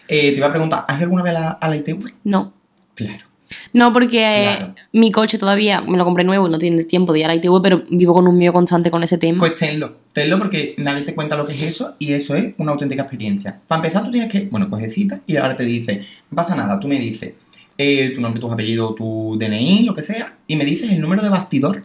[0.08, 2.12] Eh, te iba a preguntar, ¿has ido alguna vez a la, a la ITV?
[2.24, 2.52] No.
[2.94, 3.24] Claro.
[3.72, 4.74] No, porque eh, Claro.
[4.92, 7.34] mi coche todavía me lo compré nuevo y no tiene tiempo de ir a la
[7.34, 9.40] ITV, pero vivo con un miedo constante con ese tema.
[9.40, 12.72] Pues tenlo, tenlo porque nadie te cuenta lo que es eso y eso es una
[12.72, 13.60] auténtica experiencia.
[13.66, 16.78] Para empezar, tú tienes que, bueno, coges cita y ahora te dice, no pasa nada,
[16.80, 17.34] tú me dices
[17.76, 21.22] eh, tu nombre, tus apellidos, tu DNI, lo que sea, y me dices el número
[21.22, 21.82] de bastidor.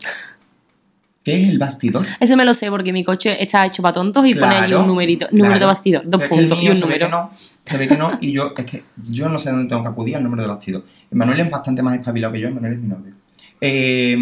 [1.30, 2.06] ¿Qué es el bastidor?
[2.20, 4.82] Ese me lo sé porque mi coche está hecho para tontos y pone allí Claro,
[4.82, 5.60] un numerito, número claro.
[5.60, 7.06] de bastidor, dos Pero es que el puntos y un se ve número.
[7.06, 7.32] que no,
[7.65, 10.15] se ve que no, y yo, es que yo no sé dónde tengo que acudir
[10.15, 10.86] al número de bastidor.
[11.12, 13.13] Manuel es bastante más espabilado que yo, Manuel es mi novio.
[13.62, 14.13] Eh,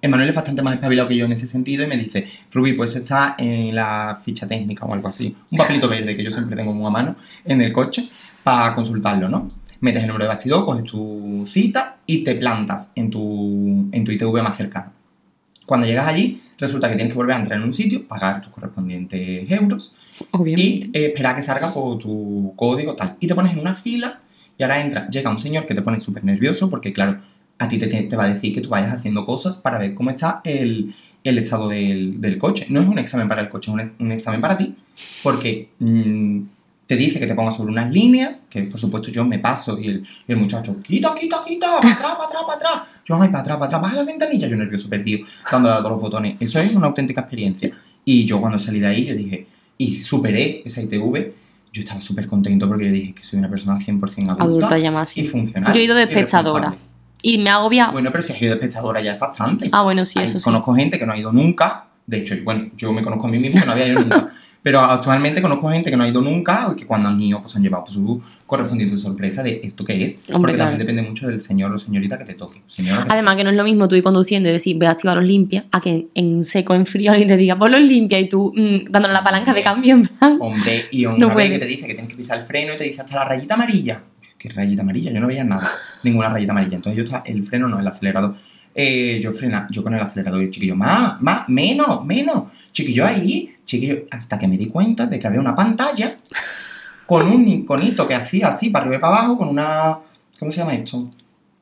[0.00, 2.90] Emanuel es bastante más espabilado que yo en ese sentido y me dice, Ruby, pues
[2.92, 5.34] eso está en la ficha técnica o algo así.
[5.50, 8.08] Un papelito verde que yo siempre tengo muy a mano en el coche
[8.44, 9.50] para consultarlo, ¿no?
[9.80, 14.12] Metes el número de bastidor, coges tu cita y te plantas en tu, en tu
[14.12, 14.92] ITV más cercano.
[15.66, 18.52] Cuando llegas allí, resulta que tienes que volver a entrar en un sitio, pagar tus
[18.52, 19.94] correspondientes euros
[20.30, 20.62] Obviamente.
[20.62, 23.16] y eh, esperar a que salga por tu código tal.
[23.20, 24.20] Y te pones en una fila
[24.56, 27.20] y ahora entra, llega un señor que te pone súper nervioso porque, claro,
[27.58, 30.40] a ti te, va a decir que tú vayas haciendo cosas para ver cómo está
[30.44, 32.66] el, el estado del, del coche.
[32.68, 34.74] No es un examen para el coche, es un, un examen para ti
[35.22, 36.40] porque mm,
[36.86, 39.88] te dice que te pongas sobre unas líneas, que por supuesto yo me paso y
[39.88, 42.88] el, y el muchacho, quita, quita, quita, para atrás, para atrás, para atrás.
[43.04, 45.90] Yo, ay, para atrás, para atrás, baja la ventanilla, yo nervioso perdido, dándole a todos
[45.92, 46.36] los botones.
[46.40, 47.70] Eso es una auténtica experiencia.
[48.04, 49.46] Y yo cuando salí de ahí, yo dije,
[49.78, 51.32] y superé esa ITV,
[51.72, 54.90] yo estaba súper contento porque yo dije que soy una persona 100% adulta, Adulta ya
[54.90, 55.26] más, y sí.
[55.28, 55.72] funcional.
[55.74, 56.76] Yo he ido de y espectadora.
[57.20, 57.92] Y me ha agobiado.
[57.92, 59.68] Bueno, pero si has ido de espectadora ya es bastante.
[59.72, 60.44] ah, bueno, sí, Hay- eso sí.
[60.44, 61.88] Conozco gente que no ha ido nunca.
[62.06, 64.30] De hecho, bueno, yo me conozco a mí mismo que no había ido nunca.
[64.66, 67.54] Pero actualmente conozco gente que no ha ido nunca y que cuando han ido pues
[67.54, 70.22] han llevado pues, su correspondiente sorpresa de esto que es.
[70.22, 70.70] Hombre, porque claro.
[70.70, 72.62] también depende mucho del señor o señorita que te toque.
[72.66, 74.90] Señora que Además que no es lo mismo tú ir conduciendo y decir, ve a
[74.90, 78.52] activaros limpia, a que en seco, en frío alguien te diga, ponlos limpia y tú
[78.56, 80.36] mm, dándole la palanca de cambio en plan.
[80.40, 82.76] Hombre, y una No vez que te dice que tienes que pisar el freno y
[82.76, 84.02] te dice hasta la rayita amarilla.
[84.36, 85.12] ¿Qué rayita amarilla?
[85.12, 85.70] Yo no veía nada,
[86.02, 86.74] ninguna rayita amarilla.
[86.74, 88.34] Entonces yo estaba, el freno no, el acelerador.
[88.74, 92.46] Eh, yo frena, yo con el acelerador y el chiquillo, más, más, menos, menos.
[92.72, 96.16] Chiquillo ahí, chiquillo, hasta que me di cuenta de que había una pantalla
[97.04, 99.98] con un iconito que hacía así, para arriba y para abajo, con una.
[100.38, 101.10] ¿Cómo se llama esto?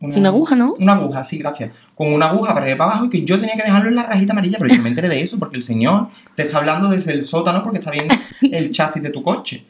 [0.01, 0.75] Una aguja, ¿no?
[0.79, 1.71] Una aguja, sí, gracias.
[1.95, 3.95] Con una aguja para arriba y para abajo y que yo tenía que dejarlo en
[3.95, 6.89] la rayita amarilla, pero yo me enteré de eso porque el señor te está hablando
[6.91, 9.65] desde el sótano porque está viendo el chasis de tu coche.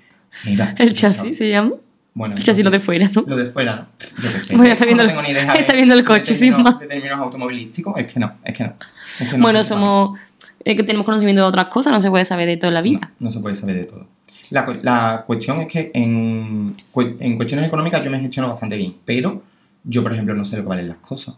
[0.44, 0.74] Mira.
[0.78, 1.72] El chasis se llama.
[2.14, 3.24] Bueno, El chasis lo de fuera, ¿no?
[3.26, 3.86] Lo de fuera, ¿no?
[4.22, 4.56] Yo qué sé.
[4.56, 6.78] Bueno, está viendo no el- tengo ni idea está de- viendo el coche, sin más.
[6.80, 8.72] De términos automovilísticos, es que no, es que no.
[9.20, 10.18] Es que no bueno, somos.
[10.64, 13.12] Es que tenemos conocimiento de otras cosas, no se puede saber de toda la vida.
[13.18, 14.06] No, no se puede saber de todo.
[14.50, 19.42] La, la cuestión es que en, en cuestiones económicas yo me gestiono bastante bien, pero
[19.84, 21.36] yo, por ejemplo, no sé lo que valen las cosas.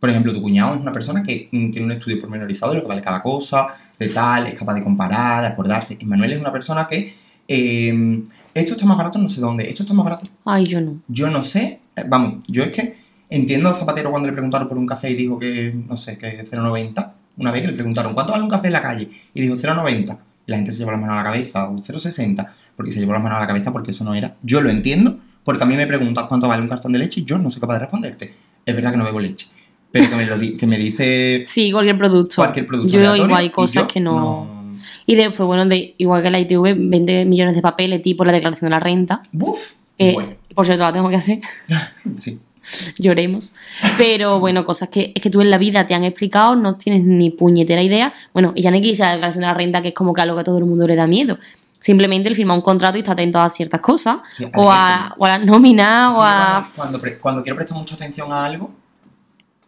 [0.00, 2.82] Por ejemplo, tu cuñado es una persona que mm, tiene un estudio pormenorizado de lo
[2.82, 5.96] que vale cada cosa, de tal, es capaz de comparar, de acordarse.
[6.00, 7.14] Y Manuel es una persona que
[7.46, 8.24] eh,
[8.54, 11.00] esto está más barato no sé dónde, esto está más barato Ay, yo no.
[11.08, 12.96] Yo no sé, eh, vamos, yo es que
[13.30, 16.40] entiendo a Zapatero cuando le preguntaron por un café y dijo que, no sé, que
[16.40, 17.12] es 0,90.
[17.36, 19.08] Una vez que le preguntaron, ¿cuánto vale un café en la calle?
[19.34, 20.18] Y dijo 0,90.
[20.46, 23.12] Y la gente se llevó las manos a la cabeza, o 0,60, porque se llevó
[23.12, 24.34] las manos a la cabeza porque eso no era.
[24.42, 27.24] Yo lo entiendo, porque a mí me preguntas cuánto vale un cartón de leche y
[27.24, 28.34] yo no soy capaz de responderte.
[28.66, 29.46] Es verdad que no bebo leche,
[29.90, 32.36] pero que me, lo di- que me dice Sí, cualquier producto.
[32.36, 34.60] cualquier producto Yo igual hay cosas que no...
[35.06, 38.66] Y después, bueno, de, igual que la ITV, 20 millones de papeles tipo la declaración
[38.68, 39.20] de la renta.
[39.32, 41.40] Buf, Que, bueno, por cierto, la tengo que hacer.
[42.14, 42.40] sí.
[42.98, 43.54] Lloremos.
[43.98, 47.04] Pero bueno, cosas que es que tú en la vida te han explicado, no tienes
[47.04, 48.12] ni puñetera idea.
[48.32, 49.94] Bueno, y ya no hay que irse a la declaración de la renta, que es
[49.94, 51.38] como que algo que a todo el mundo le da miedo.
[51.80, 54.18] Simplemente él firma un contrato y está atento a ciertas cosas.
[54.32, 56.64] Sí, o, a, o a la nómina, o a.
[56.76, 58.72] Cuando, cuando quiero prestar mucha atención a algo,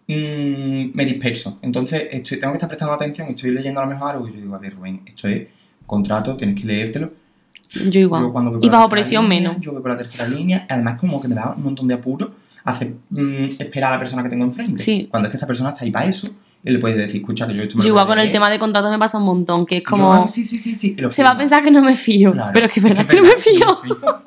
[0.07, 1.59] mm, me disperso.
[1.63, 4.41] Entonces, estoy, tengo que estar prestando atención, estoy leyendo a lo mejor algo y yo
[4.41, 5.49] digo, a ver, Rubén, esto es
[5.87, 7.13] contrato, tienes que leértelo.
[7.89, 8.33] Yo igual.
[8.33, 9.61] Yo Y bajo presión línea, menos.
[9.61, 12.44] Yo voy por la tercera línea, además como que me da un montón de apuro
[12.65, 14.83] hacer mm, esperar a la persona que tengo enfrente.
[14.83, 15.07] Sí.
[15.11, 16.29] Cuando es que esa persona está ahí para eso,
[16.65, 18.33] y le puedes decir, escucha, que yo esto me Yo igual con el leer".
[18.33, 20.13] tema de contrato me pasa un montón, que es Y yo, como.
[20.15, 22.33] "Ay, sí, sí, sí, Se va a pensar que no me fío.
[22.33, 22.51] Claro.
[22.55, 23.79] Pero es que es verdad que no me fío.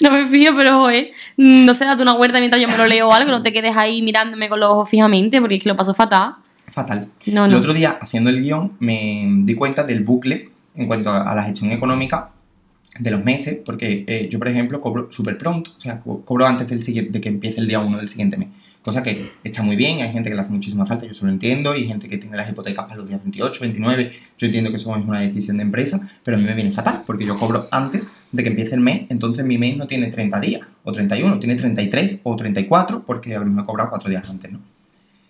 [0.00, 3.08] No me fío, pero joder, no sé, date una huerta mientras yo me lo leo
[3.08, 5.76] o algo, no te quedes ahí mirándome con los ojos fijamente, porque es que lo
[5.76, 6.36] paso fatal.
[6.68, 7.08] Fatal.
[7.26, 11.34] No, El otro día, haciendo el guion, me di cuenta del bucle en cuanto a
[11.34, 12.30] la gestión económica
[12.98, 16.46] de los meses, porque eh, yo, por ejemplo, cobro súper pronto, o sea, co- cobro
[16.46, 18.48] antes del siguiente, de que empiece el día 1 del siguiente mes.
[18.82, 21.32] Cosa que está muy bien, hay gente que le hace muchísima falta, yo eso lo
[21.32, 24.70] entiendo, y hay gente que tiene las hipotecas para los días 28, 29, yo entiendo
[24.70, 27.36] que eso es una decisión de empresa, pero a mí me viene fatal, porque yo
[27.36, 30.92] cobro antes de que empiece el mes, entonces mi mes no tiene 30 días, o
[30.92, 34.60] 31, tiene 33 o 34, porque a lo mejor he cobrado 4 días antes, ¿no?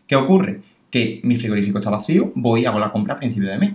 [0.06, 0.60] ¿Qué ocurre?
[0.90, 3.72] Que mi frigorífico está vacío, voy y hago la compra a principio de mes.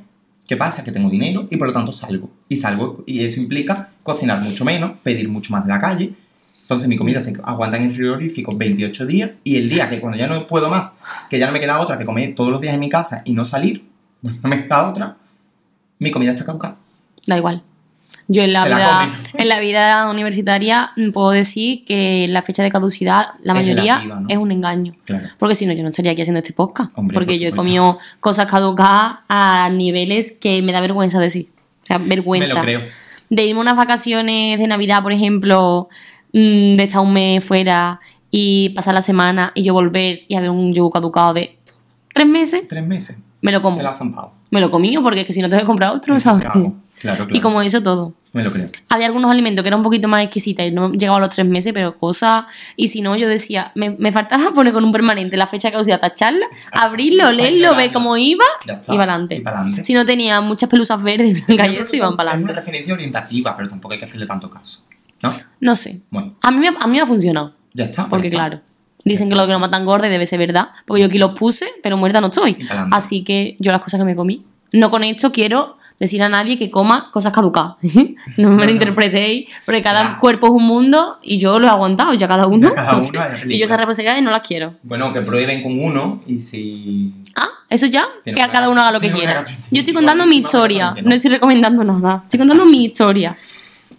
[0.47, 0.83] ¿Qué pasa?
[0.83, 2.29] Que tengo dinero y por lo tanto salgo.
[2.49, 6.13] Y salgo, y eso implica cocinar mucho menos, pedir mucho más de la calle.
[6.61, 10.17] Entonces mi comida se aguanta en el frigorífico 28 días y el día que cuando
[10.17, 10.93] ya no puedo más,
[11.29, 13.33] que ya no me queda otra que comer todos los días en mi casa y
[13.33, 13.89] no salir,
[14.21, 15.17] no me queda otra,
[15.99, 16.77] mi comida está caducada.
[17.27, 17.63] Da igual.
[18.27, 22.69] Yo en la, Te la en la vida universitaria puedo decir que la fecha de
[22.69, 24.27] caducidad, la Es mayoría, relativa, ¿no?
[24.29, 24.93] es un engaño.
[25.05, 25.27] Claro.
[25.39, 26.91] Porque si no, yo no estaría aquí haciendo este podcast.
[26.97, 31.49] Hombre, porque por yo he comido cosas caducadas a niveles que me da vergüenza decir.
[31.83, 32.47] O sea, vergüenza.
[32.47, 32.81] Me lo creo.
[33.29, 35.89] De irme a unas vacaciones de Navidad, por ejemplo,
[36.33, 37.99] mm, de estar un mes fuera
[38.29, 41.57] y pasar la semana y yo volver y haber un yogur caducado de
[42.13, 43.19] tres meses, Tres meses.
[43.41, 43.77] me lo como.
[43.77, 44.33] Te la has zampado.
[44.51, 46.43] Me lo comí porque es que si no tengo que comprar otro, ¿sabes?
[46.43, 47.35] Claro, claro, claro.
[47.37, 48.13] Y como eso todo.
[48.33, 48.67] Me lo creo.
[48.87, 51.45] Había algunos alimentos que eran un poquito más exquisitas y no llegaba a los tres
[51.45, 52.45] meses, pero cosas.
[52.77, 55.73] Y si no, yo decía, me, me faltaba poner con un permanente la fecha de
[55.73, 59.43] caducidad, tacharla, abrirlo, leerlo, ver cómo iba y para adelante.
[59.77, 59.83] Y.
[59.83, 62.45] Si no tenía muchas pelusas verdes, blancas y creo eso, que iban para Es una
[62.45, 62.53] adelante.
[62.61, 64.83] referencia orientativa, pero tampoco hay que hacerle tanto caso.
[65.21, 65.33] ¿No?
[65.59, 66.01] No sé.
[66.09, 67.53] Bueno, A mí, me- a mí me ha funcionado.
[67.73, 68.07] ya está.
[68.07, 68.47] Porque, ya está.
[68.49, 68.61] claro,
[69.03, 70.69] dicen que lo que no matan gorda y debe ser verdad.
[70.85, 72.51] Porque yo aquí los puse, pero muerta no estoy.
[72.51, 72.65] Y.
[72.91, 74.45] Así que yo las cosas que me comí.
[74.73, 77.75] No con esto quiero decir a nadie que coma cosas caducadas.
[78.37, 78.65] no me no.
[78.65, 82.47] lo interpretéis, porque cada cuerpo es un mundo y yo lo he aguantado, ya cada
[82.47, 82.69] uno.
[82.69, 83.13] Ya cada no sé.
[83.47, 84.73] y yo esa responsabilidad y no la quiero.
[84.81, 87.13] Bueno, que prueben con uno y si.
[87.35, 89.43] Ah, eso ya, Tiene que a cada uno haga lo que quiera.
[89.69, 92.21] Yo estoy contando mi historia, no estoy recomendando nada.
[92.23, 93.37] Estoy contando mi historia.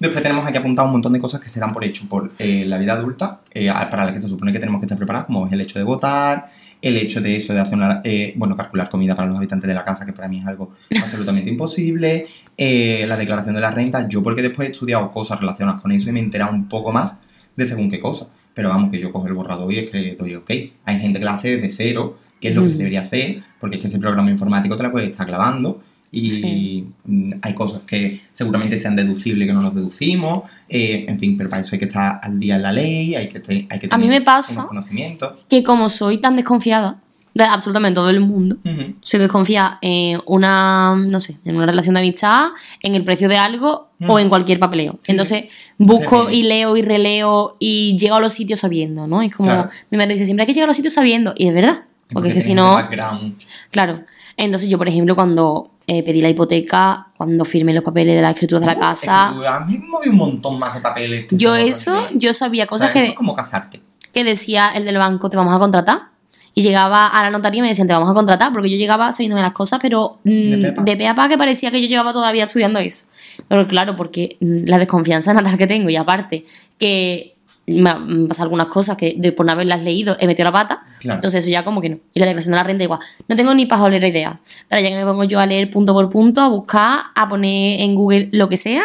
[0.01, 2.65] Después tenemos aquí apuntado un montón de cosas que se dan por hecho por eh,
[2.67, 5.47] la vida adulta, eh, para la que se supone que tenemos que estar preparados, como
[5.47, 6.51] es el hecho de votar,
[6.83, 9.75] el hecho de eso de hacer una, eh, bueno, calcular comida para los habitantes de
[9.75, 12.27] la casa, que para mí es algo absolutamente imposible,
[12.57, 16.11] eh, la declaración de la renta, yo porque después he estudiado cosas relacionadas con eso
[16.11, 17.21] y me he enterado un poco más
[17.57, 18.27] de según qué cosa.
[18.55, 20.51] Pero vamos, que yo cojo el borrador y es que doy ok.
[20.85, 23.77] Hay gente que la hace desde cero, que es lo que se debería hacer, porque
[23.77, 25.83] es que ese programa informático te la puede estar clavando
[26.15, 26.87] y Sí.
[27.07, 31.49] mm, hay cosas que seguramente sean deducibles que no nos deducimos, eh, en fin, pero
[31.49, 33.97] para eso hay que estar al día en la ley, hay que, hay que A
[33.97, 35.33] mí me pasa- conocimientos.
[35.49, 36.99] Que como soy tan desconfiada
[37.35, 38.93] de absolutamente todo el mundo, Ujú.
[39.01, 42.49] soy desconfiada en una, no sé, en una relación de amistad,
[42.83, 44.99] en el precio de algo o en cualquier papeleo.
[45.01, 45.47] Sí, Entonces
[45.79, 49.23] busco y leo y releo y llego a los sitios sabiendo, ¿no?
[49.23, 49.71] Es como, Claro.
[49.91, 51.33] mi madre dice, siempre hay que llegar a los sitios sabiendo.
[51.39, 53.37] Y es verdad, porque, es que si no, background.
[53.71, 54.03] claro.
[54.45, 58.31] Entonces yo, por ejemplo, cuando eh, pedí la hipoteca, cuando firmé los papeles de la
[58.31, 61.27] escritura de la Uh, casa, a mí me moví un montón más de papeles.
[61.29, 63.07] que yo eso, yo sabía O sea, cosas eso que...
[63.11, 63.81] es como casarte.
[64.13, 66.11] que decía el del banco, te vamos a contratar.
[66.55, 69.13] Y llegaba a la notaría y me decían, te vamos a contratar, porque yo llegaba
[69.13, 72.45] sabiéndome las cosas, pero mm, De pe a pa que parecía que yo llevaba todavía
[72.45, 73.07] estudiando eso.
[73.49, 76.45] Pero claro, porque mm, la desconfianza natal que tengo, y aparte
[76.79, 77.37] que
[77.73, 80.53] me ha- me pasan algunas cosas que de por no haberlas leído he metido la
[80.53, 81.17] pata, Claro.
[81.19, 81.99] entonces eso ya como que no.
[82.15, 83.01] Y la declaración de la renta igual.
[83.29, 84.41] No tengo ni pajolera idea.
[84.69, 87.81] Pero ya que me pongo yo a leer punto por punto, a buscar, a poner
[87.81, 88.83] en Google lo que sea,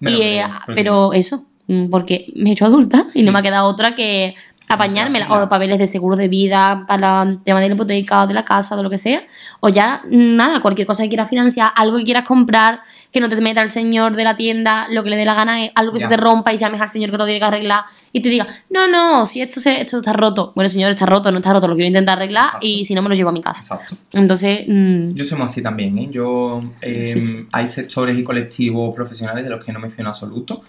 [0.00, 3.24] y, creo, pero eso, mm, porque me he hecho adulta y Sí.
[3.24, 4.34] no me ha quedado otra que
[4.74, 5.26] apañármela.
[5.42, 8.76] O papeles de seguro de vida para el tema de la hipoteca de la casa,
[8.76, 9.22] de lo que sea.
[9.60, 12.80] O ya, nada, cualquier cosa que quieras financiar, algo que quieras comprar,
[13.12, 15.64] que no te meta el señor de la tienda, lo que le dé la gana
[15.64, 16.08] es algo que Ya.
[16.08, 18.46] se te rompa y llames al señor que todo tiene que arreglar y te diga,
[18.70, 20.52] no, no, si esto, se, esto está roto.
[20.54, 22.66] Bueno, señor, está roto, no está roto, lo quiero intentar arreglar Exacto.
[22.66, 23.74] y si no me lo llevo a mi casa.
[23.74, 23.96] Exacto.
[24.12, 26.08] Entonces, mm, Yo soy así también, ¿eh?
[26.10, 27.46] Yo, eh, Sí, sí.
[27.52, 30.62] hay sectores y colectivos profesionales de los que no me fío en absoluto.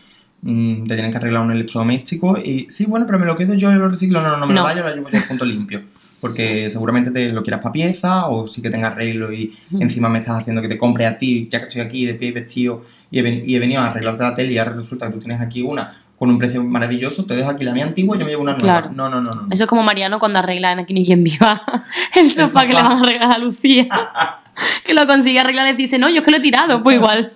[0.43, 3.71] Mm, te tienen que arreglar un electrodoméstico y sí, bueno, pero me lo quedo yo
[3.71, 4.21] y lo reciclo.
[4.21, 4.61] No, no, no me No.
[4.61, 5.83] lo da, yo lo llevo yo al punto limpio.
[6.19, 10.19] Porque seguramente te lo quieras para pieza o sí que tenga arreglo y encima me
[10.19, 12.83] estás haciendo que te compre a ti, ya que estoy aquí de pie y vestido
[13.09, 15.19] y he, ven- y he venido a arreglarte la tele y ahora resulta que tú
[15.19, 18.25] tienes aquí una con un precio maravilloso, te dejo aquí la mía antigua y yo
[18.25, 18.81] me llevo una nueva.
[18.81, 18.91] Claro.
[18.95, 19.47] No, no, no, no.
[19.49, 21.59] eso es como Mariano cuando arregla en Aquí ni quien viva
[22.15, 23.87] el sofá que le van a regalar a Lucía.
[24.85, 26.83] que lo consigue arreglar y dice, no, yo es que lo he tirado.
[26.83, 27.31] Pues igual.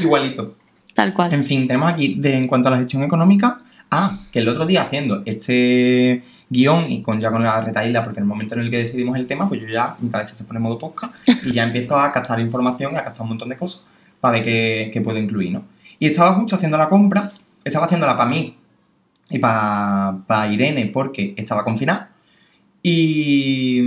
[0.00, 0.56] Igualito.
[0.94, 1.32] Tal cual.
[1.32, 4.66] En fin, tenemos aquí, de, en cuanto a la gestión económica, ah, que el otro
[4.66, 8.62] día haciendo este guion y con ya con la retaíla, porque en el momento en
[8.62, 11.14] el que decidimos el tema, pues yo ya, mi cabeza se pone en modo podcast
[11.46, 13.86] y ya empiezo a captar información a captar un montón de cosas
[14.20, 15.64] para ver qué, puedo incluir, ¿no?
[15.98, 17.28] Y estaba justo haciendo la compra,
[17.64, 18.56] estaba haciéndola para mí
[19.30, 22.10] y para Irene porque estaba confinada
[22.82, 23.80] y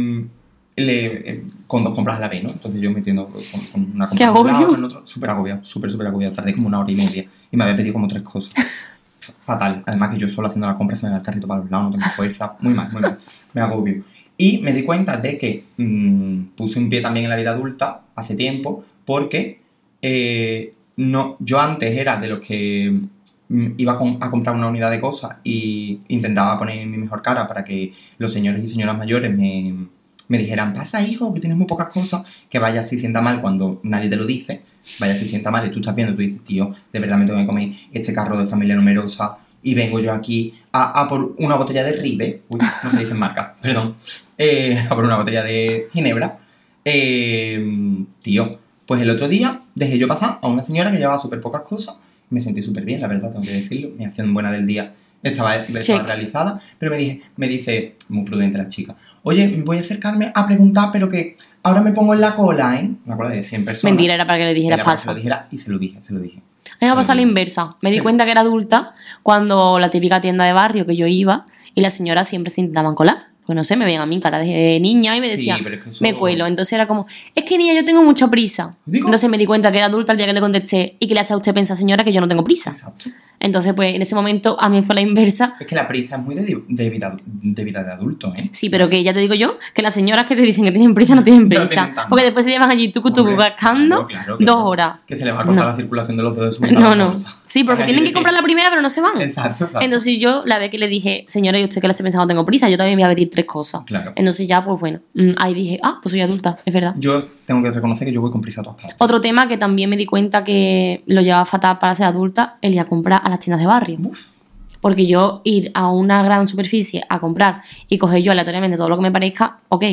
[0.75, 1.43] le,
[1.75, 2.51] con dos compras a la vez, ¿no?
[2.51, 3.41] Entonces yo metiendo con,
[3.73, 4.67] con una compra Qué agobio.
[4.69, 6.33] con otro, súper agobiado, súper, súper agobiado.
[6.33, 8.53] Tardé como una hora y media y me había pedido como tres cosas.
[9.43, 9.83] Fatal.
[9.85, 11.91] Además que yo solo haciendo la compra se me va el carrito para los lados,
[11.91, 12.55] no tengo fuerza.
[12.61, 13.17] Muy mal, muy mal.
[13.53, 14.03] Me agobio.
[14.37, 18.03] Y me di cuenta de que mm, puse un pie también en la vida adulta
[18.15, 19.59] hace tiempo porque
[20.01, 23.01] eh, no, yo antes era de los que
[23.49, 27.65] mm, iba a comprar una unidad de cosas y intentaba poner mi mejor cara para
[27.65, 29.87] que los señores y señoras mayores me,
[30.27, 33.79] me dijeran, pasa hijo, que tienes muy pocas cosas, que vaya si sienta mal cuando
[33.83, 34.61] nadie te lo dice,
[34.99, 37.39] vaya si sienta mal y tú estás viendo, tú dices, tío, de verdad me tengo
[37.39, 41.55] que comer este carro de familia numerosa y vengo yo aquí a, a por una
[41.55, 43.95] botella de Ribe, uy, no se dice en marca, perdón,
[44.37, 46.39] eh, a por una botella de Ginebra,
[46.83, 48.51] eh, tío,
[48.85, 51.97] pues el otro día dejé yo pasar a una señora que llevaba súper pocas cosas,
[52.29, 55.55] me sentí súper bien, la verdad, tengo que decirlo, mi acción buena del día estaba,
[55.55, 58.95] estaba realizada, pero me, dije, me dice, muy prudente la chica,
[59.25, 62.89] oye, voy a acercarme a preguntar, pero que ahora me pongo en la cola, ¿eh?
[63.05, 63.91] Una cola de 100 personas.
[63.91, 65.09] Mentira, era para que le dijeras se pasa.
[65.11, 66.37] lo dijera y se lo dije, se lo dije.
[66.79, 67.75] A mí me pasado la inversa.
[67.81, 68.01] Me di Sí.
[68.03, 71.93] cuenta que era adulta cuando la típica tienda de barrio que yo iba y las
[71.93, 73.27] señoras siempre se intentaban colar.
[73.45, 75.83] Pues no sé, me veían a mí cara de niña y me decían, pero es
[75.83, 76.47] que eso- me cuelo.
[76.47, 77.05] Entonces era como,
[77.35, 78.75] es que niña, yo tengo mucha prisa.
[78.85, 81.13] Digo- Entonces me di cuenta que era adulta el día que le contesté y que
[81.13, 82.71] le hace a usted pensar, señora, que yo no tengo prisa.
[82.71, 83.11] Exacto.
[83.39, 85.55] Entonces, pues en ese momento a mí fue la inversa.
[85.59, 88.49] Es que la prisa es muy de, de vida, de vida de adulto, ¿eh?
[88.51, 90.93] Sí, pero que ya te digo yo, que las señoras que te dicen que tienen
[90.93, 91.91] prisa no tienen prisa.
[92.09, 94.97] porque después se llevan allí tucu tucu cascando claro, claro, dos horas.
[95.05, 95.69] Que se le va a cortar No.
[95.69, 96.59] la circulación de los dedos.
[96.75, 97.13] No, no.
[97.45, 99.21] Sí, porque tienen que comprar la primera, pero no se van.
[99.21, 99.85] Exacto, exacto.
[99.85, 102.27] Entonces yo la vez que le dije, señora, ¿y usted qué le hace pensar no
[102.27, 102.69] tengo prisa?
[102.69, 103.83] Yo también voy a pedir tres cosas.
[103.85, 104.11] Claro.
[104.15, 106.95] Entonces ya, pues bueno, mm, ahí dije, ah, pues soy adulta, es verdad.
[106.97, 108.95] Yo tengo que reconocer que yo voy con prisa a todas partes.
[108.99, 112.73] Otro tema que también me di cuenta que lo llevaba fatal para ser adulta, el
[112.73, 113.97] ir a comprar a las tiendas de barrio.
[114.03, 114.35] Uf.
[114.81, 118.97] Porque yo ir a una gran superficie a comprar y coger yo aleatoriamente todo lo
[118.97, 119.83] que me parezca, ok.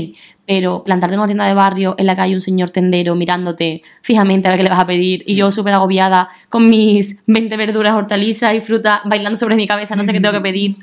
[0.44, 3.82] Pero plantarte en una tienda de barrio en la que hay un señor tendero mirándote
[4.02, 7.56] fijamente a ver qué le vas a pedir y yo súper agobiada con mis 20
[7.56, 10.74] verduras, hortalizas y frutas bailando sobre mi cabeza, no sé qué tengo que pedir.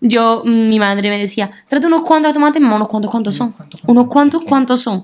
[0.00, 3.48] Yo, mi madre me decía, trate unos cuantos de tomates, mamá, unos cuantos, ¿cuántos son?
[3.48, 4.08] Unos cuantos, cuantos.
[4.08, 5.02] cuantos, ¿cuántos son?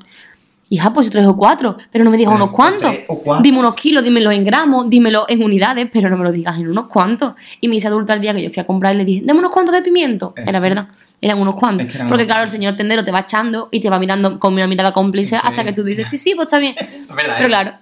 [0.71, 2.95] Hija, pues tres o cuatro, pero no me digas unos cuantos.
[3.43, 6.69] Dime unos kilos, dímelo en gramos, dímelo en unidades, pero no me lo digas en
[6.69, 7.35] unos cuantos.
[7.61, 9.39] Y me hice adulta el día que yo fui a comprar y le dije, dame
[9.41, 10.35] unos cuantos de pimiento.
[10.37, 10.49] Eso.
[10.49, 10.89] Era verdad,
[11.21, 11.87] eran unos cuantos.
[11.87, 13.99] Es que eran Porque unos claro, el señor tendero te va echando y te va
[13.99, 16.75] mirando con una mirada cómplice hasta que tú dices, sí, sí, pues está bien.
[16.79, 17.73] Es verdad, Pero claro,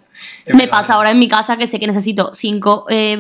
[0.54, 3.18] me pasa ahora en mi casa que sé que necesito cinco eh,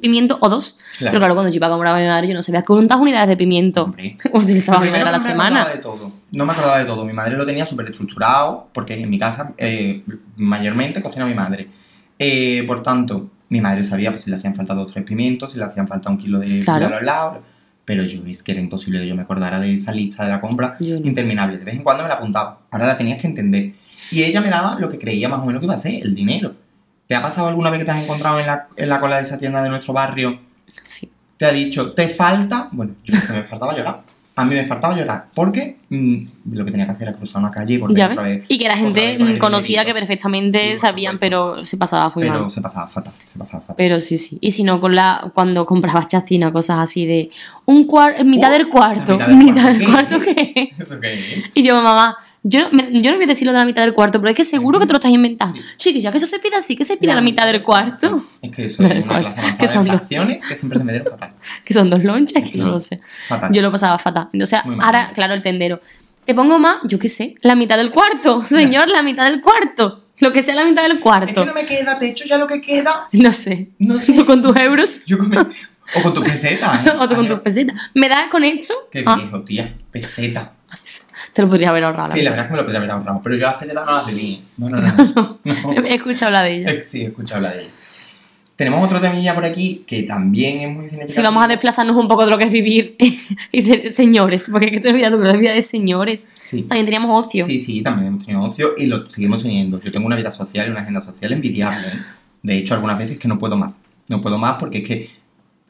[0.00, 0.76] pimientos o dos.
[0.98, 1.12] Claro.
[1.12, 3.28] Pero claro, cuando yo iba a comprar a mi madre, yo no sabía cuántas unidades
[3.28, 4.16] de pimiento Hombre.
[4.32, 5.60] utilizaba mi madre a la que no me semana.
[5.62, 6.12] acordaba de todo.
[6.32, 7.04] No me acordaba de todo.
[7.04, 10.02] Mi madre lo tenía súper estructurado porque en mi casa eh,
[10.36, 11.68] mayormente cocina mi madre.
[12.18, 15.52] Eh, por tanto, mi madre sabía pues, si le hacían falta dos o tres pimientos,
[15.52, 16.84] si le hacían falta un kilo de Claro.
[16.86, 17.38] de los lados.
[17.84, 20.42] Pero yo es que era imposible que yo me acordara de esa lista de la
[20.42, 20.96] compra no.
[20.96, 21.56] interminable.
[21.56, 22.60] De vez en cuando me la apuntaba.
[22.70, 23.72] Ahora la tenías que entender.
[24.10, 26.14] Y ella me daba lo que creía más o menos que iba a ser, el
[26.14, 26.54] dinero.
[27.06, 29.22] ¿Te ha pasado alguna vez que te has encontrado en la, en la cola de
[29.22, 30.40] esa tienda de nuestro barrio
[30.86, 31.10] Sí.
[31.36, 34.02] te ha dicho, te falta, bueno, yo que me faltaba llorar.
[34.36, 36.16] A mí me faltaba llorar, porque mm,
[36.52, 38.44] lo que tenía que hacer era cruzar una calle y volver otra vez.
[38.46, 41.20] Y que la gente conocía que perfectamente Sí, sabían, supuesto.
[41.56, 42.50] pero se pasaba muy Pero mal.
[42.50, 43.74] se pasaba fatal, se pasaba fatal.
[43.76, 44.38] Pero sí, sí.
[44.40, 47.30] Y si no, con la, cuando comprabas chacina, cosas así de
[47.64, 50.72] un cuarto, mitad Oh, del cuarto, mitad del cuarto, ¿qué ¿qué?
[50.78, 50.86] es?
[50.86, 51.18] ¿Eso qué?
[51.54, 53.94] Y yo, mamá, yo, me- yo no voy a decir lo de la mitad del
[53.94, 55.56] cuarto, pero es que seguro que te lo estás inventando.
[55.56, 55.64] Sí.
[55.76, 58.16] Chiquilla, que eso se pide así, que se pide la mitad del cuarto.
[58.42, 59.98] Es que eso es una clase Que son de dos.
[60.00, 61.32] fracciones que siempre se me dieron fatal.
[61.64, 62.70] Que son dos lonchas, que no Sí.
[62.70, 63.00] lo sé.
[63.28, 63.50] Fatal.
[63.52, 64.28] Yo lo pasaba fatal.
[64.32, 64.86] Entonces, Muy mal.
[64.86, 65.80] ahora, claro, el tendero.
[66.24, 68.42] Te pongo más, yo qué sé, la mitad del cuarto.
[68.42, 70.04] Señor, la mitad del cuarto.
[70.20, 71.32] Lo que sea la mitad del Es cuarto.
[71.42, 73.08] que no me queda, te he hecho ya lo que queda.
[73.12, 73.70] No sé.
[73.78, 74.12] No sé.
[74.14, 76.82] Tú con tus euros Yo con mi- O con tu peseta.
[76.84, 76.90] ¿eh?
[76.98, 77.76] o tú con tus pesetas.
[77.94, 78.74] ¿Me das con esto?
[78.92, 79.74] Qué Ah, viejo, tía.
[79.90, 80.52] Peseta.
[81.32, 82.12] te lo podría haber ahorrado.
[82.12, 83.20] Sí, la verdad es que me lo podría haber ahorrado.
[83.22, 84.44] Pero yo las pesetas no las viví.
[84.56, 85.38] No, no, no.
[85.44, 85.72] no.
[85.84, 86.72] He escuchado hablar de ella.
[86.84, 87.70] Sí, he escuchado hablar de ella.
[88.56, 91.14] Tenemos otro temilla por aquí que también es muy significativo.
[91.14, 92.96] Si vamos a desplazarnos un poco de lo que es vivir
[93.52, 96.30] y ser señores, porque es que estoy olvidando que la vida de señores.
[96.42, 96.62] Sí.
[96.62, 97.46] También teníamos ocio.
[97.46, 99.78] Sí, sí, también hemos tenido ocio y lo seguimos teniendo.
[99.78, 101.86] Yo tengo una vida social y una agenda social envidiable.
[101.86, 102.00] ¿eh?
[102.42, 103.80] De hecho, algunas veces que no puedo más.
[104.08, 105.10] No puedo más porque es que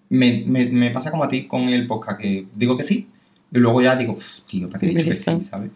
[0.08, 3.08] me, me, me pasa como a ti con el podcast, que digo que sí
[3.52, 5.40] y luego ya digo, "Uf, tío, ¿para qué he dicho que sí?
[5.42, 5.70] ¿Sabes?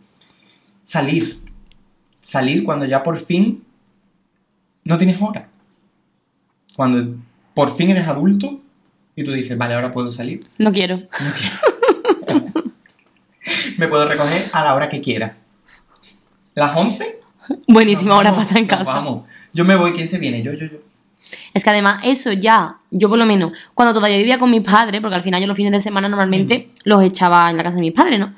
[0.85, 1.41] Salir.
[2.21, 3.65] Salir cuando ya por fin
[4.85, 5.49] no tienes hora.
[6.77, 7.17] Cuando
[7.55, 8.61] por fin eres adulto
[9.15, 10.47] y tú dices, vale, ahora puedo salir.
[10.59, 11.03] No quiero.
[13.79, 15.37] Me puedo recoger a la hora que quiera.
[16.55, 17.21] ¿Las 11?
[17.67, 18.95] Buenísima hora estar en casa.
[18.95, 19.25] Vamos.
[19.53, 20.43] Yo me voy, ¿quién se viene?
[20.43, 20.79] Yo, yo, yo.
[21.55, 25.01] Es que además eso ya, yo por lo menos, cuando todavía vivía con mis padres,
[25.01, 27.83] porque al final yo los fines de semana normalmente los echaba en la casa de
[27.83, 28.35] mis padres, ¿no?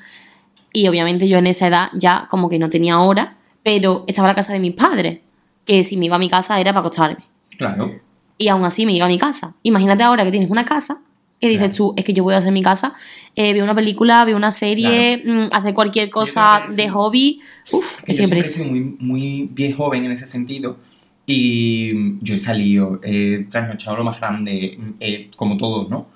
[0.73, 4.31] Y obviamente yo en esa edad ya como que no tenía hora, pero estaba en
[4.31, 5.21] la casa de mis padres,
[5.65, 7.25] que si me iba a mi casa era para acostarme.
[7.57, 8.01] Claro.
[8.37, 9.55] Y aún así me iba a mi casa.
[9.63, 10.99] Imagínate ahora que tienes una casa
[11.41, 11.77] que dices Claro.
[11.77, 12.95] tú, es que yo voy a hacer mi casa,
[13.37, 17.41] eh, veo una película, veo una serie, mm, hacer cualquier cosa de hobby.
[17.71, 20.79] Uf, Que yo siempre he sido muy, muy bien joven en ese sentido.
[21.27, 26.07] Y yo he salido, he trasnochado lo más grande, eh, como todos, ¿no?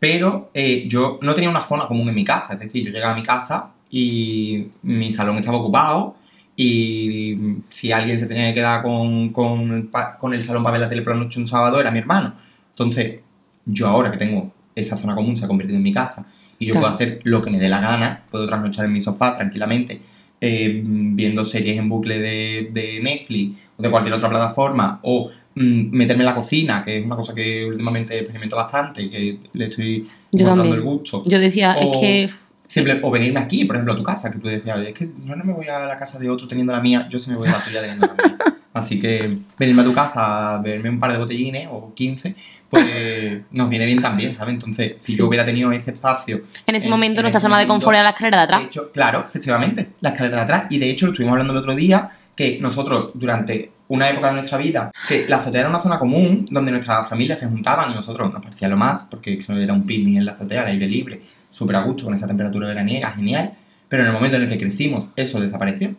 [0.00, 2.54] Pero eh, yo no tenía una zona común en mi casa.
[2.54, 6.16] Es decir, yo llegaba a mi casa y mi salón estaba ocupado.
[6.56, 7.36] Y
[7.68, 11.02] si alguien se tenía que quedar con, con, con el salón para ver la tele
[11.02, 12.34] por la noche un sábado, era mi hermano.
[12.70, 13.20] Entonces,
[13.64, 16.32] yo ahora que tengo esa zona común, se ha convertido en mi casa.
[16.58, 16.86] Y yo Claro.
[16.86, 18.24] puedo hacer lo que me dé la gana.
[18.28, 20.00] Puedo trasnochar en mi sofá tranquilamente
[20.40, 25.90] eh, viendo series en bucle de, de Netflix o de cualquier otra plataforma, o mm,
[25.96, 30.06] meterme en la cocina, que es una cosa que últimamente experimento bastante que le estoy
[30.32, 31.22] encontrando el gusto.
[31.26, 32.22] Yo decía, O- es que
[32.68, 35.08] Simple- o venirme aquí, por ejemplo, a tu casa, que tú decías, "Oye, es que
[35.24, 37.36] yo no me voy a la casa de otro teniendo la mía, yo sí me
[37.36, 38.36] voy a la tuya teniendo la mía.
[38.78, 42.34] Así que venirme a tu casa a beberme un par de botellines o 15,
[42.68, 42.84] pues
[43.52, 44.54] nos viene bien también, ¿sabes?
[44.54, 45.18] Entonces, si Sí.
[45.18, 46.42] yo hubiera tenido ese espacio.
[46.66, 48.60] En ese en- momento en nuestra zona de confort era la escalera de atrás.
[48.60, 50.64] De hecho, claro, efectivamente, la escalera de atrás.
[50.70, 54.34] Y de hecho, lo estuvimos hablando el otro día, que nosotros, durante una época de
[54.34, 57.94] nuestra vida, que la azotea era una zona común, donde nuestras familias se juntaban y
[57.94, 60.60] nosotros nos parecía lo más, porque es que no era un picnic en la azotea,
[60.62, 61.20] al aire libre,
[61.50, 63.54] súper a gusto, con esa temperatura veraniega, genial.
[63.88, 65.94] Pero en el momento en el que crecimos, eso desapareció.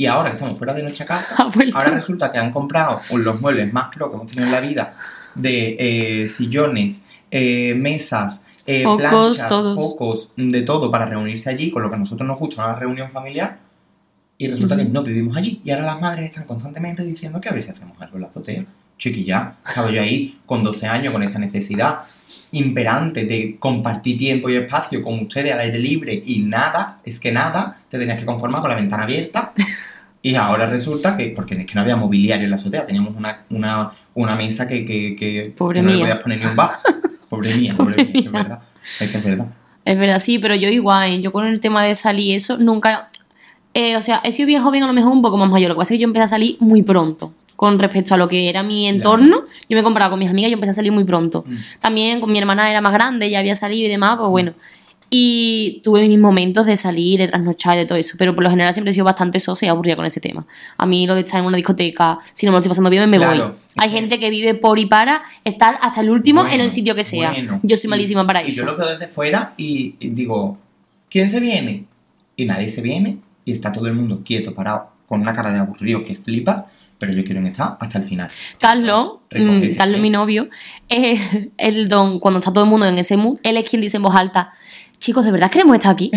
[0.00, 1.34] Y ahora que estamos fuera de nuestra casa,
[1.74, 4.94] ahora resulta que han comprado los muebles más pro que hemos tenido en la vida,
[5.34, 9.76] de eh, sillones, eh, mesas, eh, Focos, planchas, todos.
[9.76, 13.10] focos, de todo para reunirse allí, con lo que a nosotros nos gusta una reunión
[13.10, 13.58] familiar.
[14.38, 15.60] Y resulta que no vivimos allí.
[15.64, 18.28] Y ahora las madres están constantemente diciendo que a ver si hacemos algo en la
[18.28, 18.64] azotea.
[18.98, 22.02] Chiquilla, estaba yo ahí con 12 años con esa necesidad
[22.52, 27.30] imperante de compartir tiempo y espacio con ustedes al aire libre y nada, es que
[27.32, 29.52] nada, te tenías que conformar con la ventana abierta.
[30.20, 33.44] Y ahora resulta que, porque es que no había mobiliario en la azotea, teníamos una,
[33.50, 36.04] una, una mesa que, que, que- Pobre que no le mía.
[36.06, 36.88] podías poner ni un vaso.
[37.28, 38.42] Pobre mía, pobre, mía, que es mía.
[38.42, 38.58] verdad.
[39.00, 39.46] Es que es verdad.
[39.84, 43.10] Es verdad, sí, pero yo igual, yo con el tema de salir eso, nunca...
[43.74, 45.68] eh, o sea, he sido bien joven, a lo mejor un poco más mayor.
[45.68, 47.32] Lo que pasa es que yo empecé a salir muy pronto.
[47.58, 50.54] Con respecto a lo que era mi entorno, yo me comparaba con mis amigas, yo
[50.54, 51.44] empecé a salir muy pronto.
[51.44, 51.54] Mm.
[51.80, 54.52] También con mi hermana era más grande, ya había salido y demás, pues bueno.
[55.10, 58.50] Y tuve mis momentos de salir, de trasnochar y de todo eso, pero por lo
[58.50, 60.46] general siempre he sido bastante sosa y aburrida con ese tema.
[60.76, 63.10] A mí lo de estar en una discoteca, si no me lo estoy pasando bien,
[63.10, 63.48] me Claro.
[63.48, 63.56] voy.
[63.76, 67.02] Hay gente que vive por y para estar hasta el último en el sitio que
[67.04, 67.30] sea.
[67.32, 67.58] bueno.
[67.64, 68.64] Yo soy Y- malísima para Y eso.
[68.64, 70.58] yo lo veo desde fuera y, y digo,
[71.10, 71.86] ¿quién se viene?
[72.36, 75.58] Y nadie se viene y está todo el mundo quieto, parado, con una cara de
[75.58, 76.66] aburrido que flipas,
[76.98, 78.28] pero yo quiero estar hasta el final.
[78.58, 80.48] Carlos, mm, Carlos, mi novio,
[80.88, 81.20] es
[81.56, 84.02] el don, cuando está todo el mundo en ese mood, él es quien dice en
[84.02, 84.50] voz alta,
[84.98, 86.10] chicos, ¿de verdad queremos estar aquí?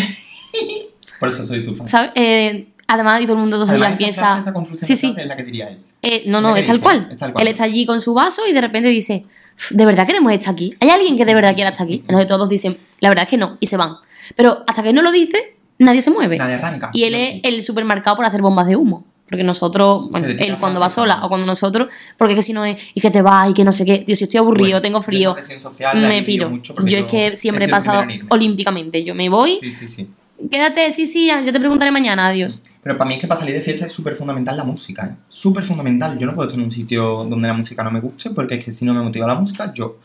[1.20, 1.88] Por eso soy su fan.
[1.88, 2.12] ¿Sabes?
[2.16, 4.40] Eh, además, y todo el mundo entonces ya Además, esa empieza...
[4.40, 5.22] esa construcción Sí, de sí.
[5.22, 5.80] es la que diría él.
[6.02, 7.08] Eh, no, no, es tal cual.
[7.12, 7.46] es tal cual.
[7.46, 9.26] Él está allí con su vaso y de repente dice,
[9.70, 10.74] ¿de verdad queremos estar aquí?
[10.80, 11.98] ¿Hay alguien que de verdad quiera estar aquí?
[12.08, 13.98] Entonces todos dicen, la verdad es que no, y se van.
[14.36, 16.38] Pero hasta que no lo dice, nadie se mueve.
[16.40, 16.90] Nadie arranca.
[16.92, 17.42] Y él es sí.
[17.44, 19.06] el supermercado por hacer bombas de humo.
[19.32, 22.66] Porque nosotros, bueno, él cuando va sola o cuando nosotros, porque es que si no
[22.66, 24.82] es, y que te vas y que no sé qué, tío, si estoy aburrido, Bueno,
[24.82, 26.50] tengo yo frío, social me piro.
[26.50, 29.04] mucho porque Yo es que siempre he pasado olímpicamente.
[29.06, 30.08] Yo me voy, Sí, sí, sí.
[30.50, 32.62] quédate, sí, sí, ya te preguntaré mañana, adiós.
[32.84, 35.16] Pero para mí es que para salir de fiesta es súper fundamental la música, ¿eh?
[35.30, 36.18] Súper fundamental.
[36.20, 38.66] Yo no puedo estar en un sitio donde la música no me guste, porque es
[38.66, 39.98] que si no me motiva la música, yo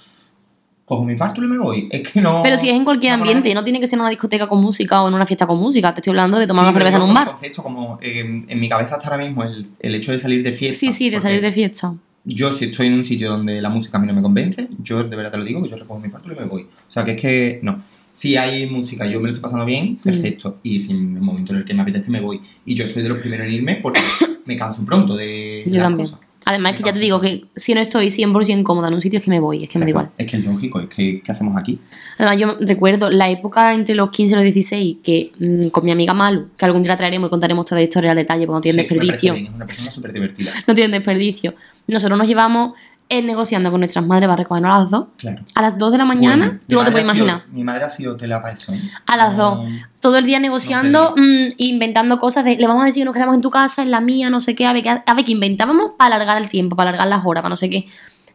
[0.87, 1.89] cojo mi bártulo y me voy.
[1.91, 2.41] Es que no...
[2.43, 4.62] Pero si es en cualquier no ambiente, no tiene que ser en una discoteca con
[4.62, 5.93] música o en una fiesta con música.
[5.93, 7.26] Te estoy hablando de tomar Sí, una cerveza en un bar.
[7.28, 10.53] concepto como eh, en mi cabeza está ahora mismo el, el hecho de salir de
[10.53, 10.78] fiesta.
[10.78, 11.93] Sí, sí, de salir de fiesta.
[12.24, 15.05] Yo si estoy en un sitio donde la música a mí no me convence, yo
[15.05, 16.62] de verdad te lo digo, que yo recojo mi bártulo y me voy.
[16.62, 17.82] O sea, que es que no.
[18.12, 19.68] Si hay música y yo me lo estoy pasando Mm.
[19.68, 20.59] bien, perfecto.
[20.62, 22.41] Y si en el momento en el que me apetece me voy.
[22.64, 24.01] Y yo soy de los primeros en irme porque
[24.47, 26.09] me canso pronto de Yo las también.
[26.09, 26.20] cosas.
[26.49, 29.01] Además, Me es que ya te digo que si no estoy 100% cómoda en un
[29.01, 30.11] sitio es que me voy, es que me da igual.
[30.16, 31.80] Es que es lógico, es que ¿qué hacemos aquí?
[32.18, 35.90] Además, yo recuerdo la época entre los 15 y los 16 que mm, con mi
[35.90, 38.57] amiga Malu, que algún día la traeremos y contaremos toda la historia al detalle porque
[38.57, 39.34] no tiene Sí, me desperdicio.
[39.34, 40.51] bien, es una persona súper divertida.
[40.68, 41.55] No tiene desperdicio.
[41.88, 42.74] Nosotros nos llevamos
[43.09, 45.07] eh, negociando con nuestras madres para recogernos a las 2.
[45.18, 45.42] Claro.
[45.54, 47.46] A las 2 de la mañana, Bueno, tú no te puedes sido- imaginar.
[47.52, 48.72] mi madre ha sido tela para eso.
[48.72, 48.80] ¿eh?
[49.07, 49.68] A las No- dos.
[50.00, 53.14] Todo el día negociando, No mm, inventando cosas de, le vamos a decir que nos
[53.14, 55.24] quedamos en tu casa, en la mía, no sé qué, a ver, qué- a ver
[55.24, 57.86] qué inventábamos para alargar el tiempo, para alargar las horas, para no sé qué.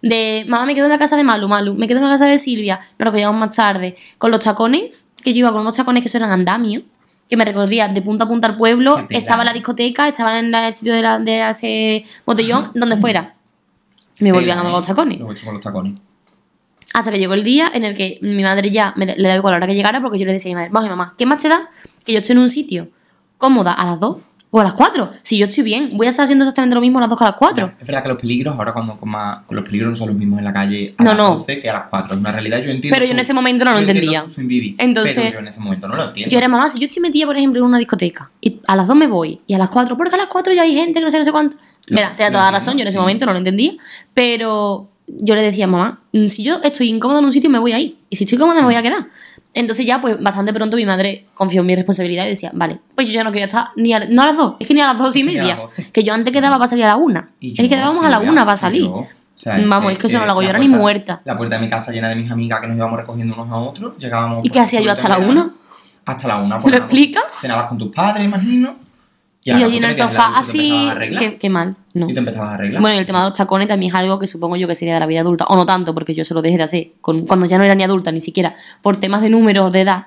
[0.02, 2.26] De, mamá, me quedo en la casa de Malu, Malu, me quedo en la casa
[2.26, 3.96] de Silvia, nos lo que llevamos más tarde.
[4.18, 6.84] Con los tacones, que yo iba con unos tacones que eso eran andamios,
[7.30, 10.50] que me recorría de punta a punta al pueblo, estaba en la discoteca, estaba en
[10.52, 13.36] la- el sitio de, la, de ese botellón, donde fuera.
[14.22, 15.20] Me volví a con los tacones.
[15.20, 16.00] Lo he hecho con los tacones.
[16.94, 19.54] Hasta que llegó el día en el que mi madre ya me, le daba igual
[19.54, 21.26] a la hora que llegara porque yo le decía a mi madre, vamos mamá, ¿qué
[21.26, 21.70] más te da
[22.06, 22.90] que yo estoy en un sitio
[23.38, 24.18] cómoda a las 2
[24.54, 25.10] o a las 4?
[25.24, 27.24] Si yo estoy bien, voy a estar haciendo exactamente lo mismo a las 2 que
[27.24, 27.72] a las 4.
[27.80, 30.40] Es verdad que los peligros, ahora cuando con más, los peligros no son los mismos
[30.40, 31.34] en la calle a No, las no.
[31.36, 32.14] 12 que a las 4.
[32.16, 32.94] Es una realidad, yo entiendo.
[32.94, 34.26] Pero yo en ese momento no lo entendía.
[34.78, 36.30] Entonces- pero yo en ese momento no lo entiendo.
[36.30, 38.86] Yo era mamá, si yo estoy metida, por ejemplo, en una discoteca y a las
[38.88, 41.06] 2 me voy y a las 4, porque a las 4 ya hay gente que
[41.06, 41.56] no sé, no sé cuánto.
[41.90, 43.74] Mira, te da toda la razón, yo en ese momento no lo entendía,
[44.14, 47.74] pero yo le decía, mamá, mm, si yo estoy incómoda en un sitio, me voy
[47.74, 47.98] a ir.
[48.10, 49.08] Y si estoy cómoda, me voy a quedar.
[49.54, 53.08] Entonces ya, pues bastante pronto mi madre confió en mi responsabilidad y decía, vale, pues
[53.08, 54.88] yo ya no quería estar ni a, no a las 2, es que ni a
[54.88, 55.56] las 2 y media.
[55.56, 55.92] 12.
[55.92, 57.28] Que yo antes quedaba para salir a la 1.
[57.42, 58.84] Y Es que quedábamos a la 1 para salir.
[58.84, 61.22] yo, o sea, Vamos, es que eso no lo hago yo ahora ni muerta.
[61.26, 63.58] La puerta de mi casa llena de mis amigas que nos íbamos recogiendo unos a
[63.58, 63.98] otros.
[63.98, 64.46] Llegábamos.
[64.46, 65.42] ¿Y qué hacía yo hasta la una?
[65.42, 65.54] 1?
[66.06, 66.60] Hasta la 1.
[66.60, 67.22] ¿Me lo explica?
[67.42, 68.76] Cenabas con tus padres, imagino.
[69.44, 70.88] Y, allí en el te sofá te así,
[71.18, 72.08] qué, qué mal, no.
[72.10, 72.80] Y te empezabas a arreglar.
[72.82, 74.94] Bueno, y el tema de los tacones también es algo que supongo yo que sería
[74.94, 77.26] de la vida adulta, o no tanto, porque yo se lo dejé de hacer con-
[77.26, 80.06] cuando ya no era ni adulta, ni siquiera, por temas de números, de edad,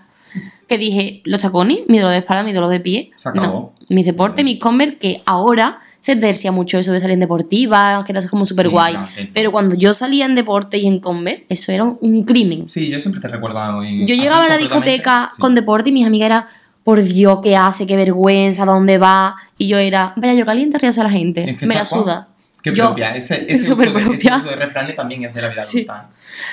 [0.68, 3.74] que dije, los tacones, mi dolor de espalda, mi dolor de pie, Se acabó.
[3.80, 8.04] no, mis deportes, mis Converse, que ahora se tercia mucho eso de salir en deportiva,
[8.06, 8.92] quedarse como súper guay.
[8.94, 9.30] claro, sí.
[9.32, 12.68] Pero cuando yo salía en deporte y en Conver, eso era un crimen.
[12.68, 13.82] Sí, yo siempre te he recordado.
[13.82, 15.40] en- Yo llegaba a la discoteca sí.
[15.40, 16.44] con deporte y mis amigas eran,
[16.84, 17.86] por Dios, ¿qué hace?
[17.86, 18.64] ¿Qué vergüenza?
[18.64, 19.34] ¿Dónde va?
[19.58, 21.50] Y yo era, vaya, yo caliente, ríase a la gente.
[21.50, 22.28] Es que Me la suda.
[22.62, 23.14] Qué yo, propia.
[23.16, 24.36] Ese, ese, uso ese propia.
[24.36, 25.78] uso de refranes también es de la vida Sí.
[25.78, 26.08] adulta.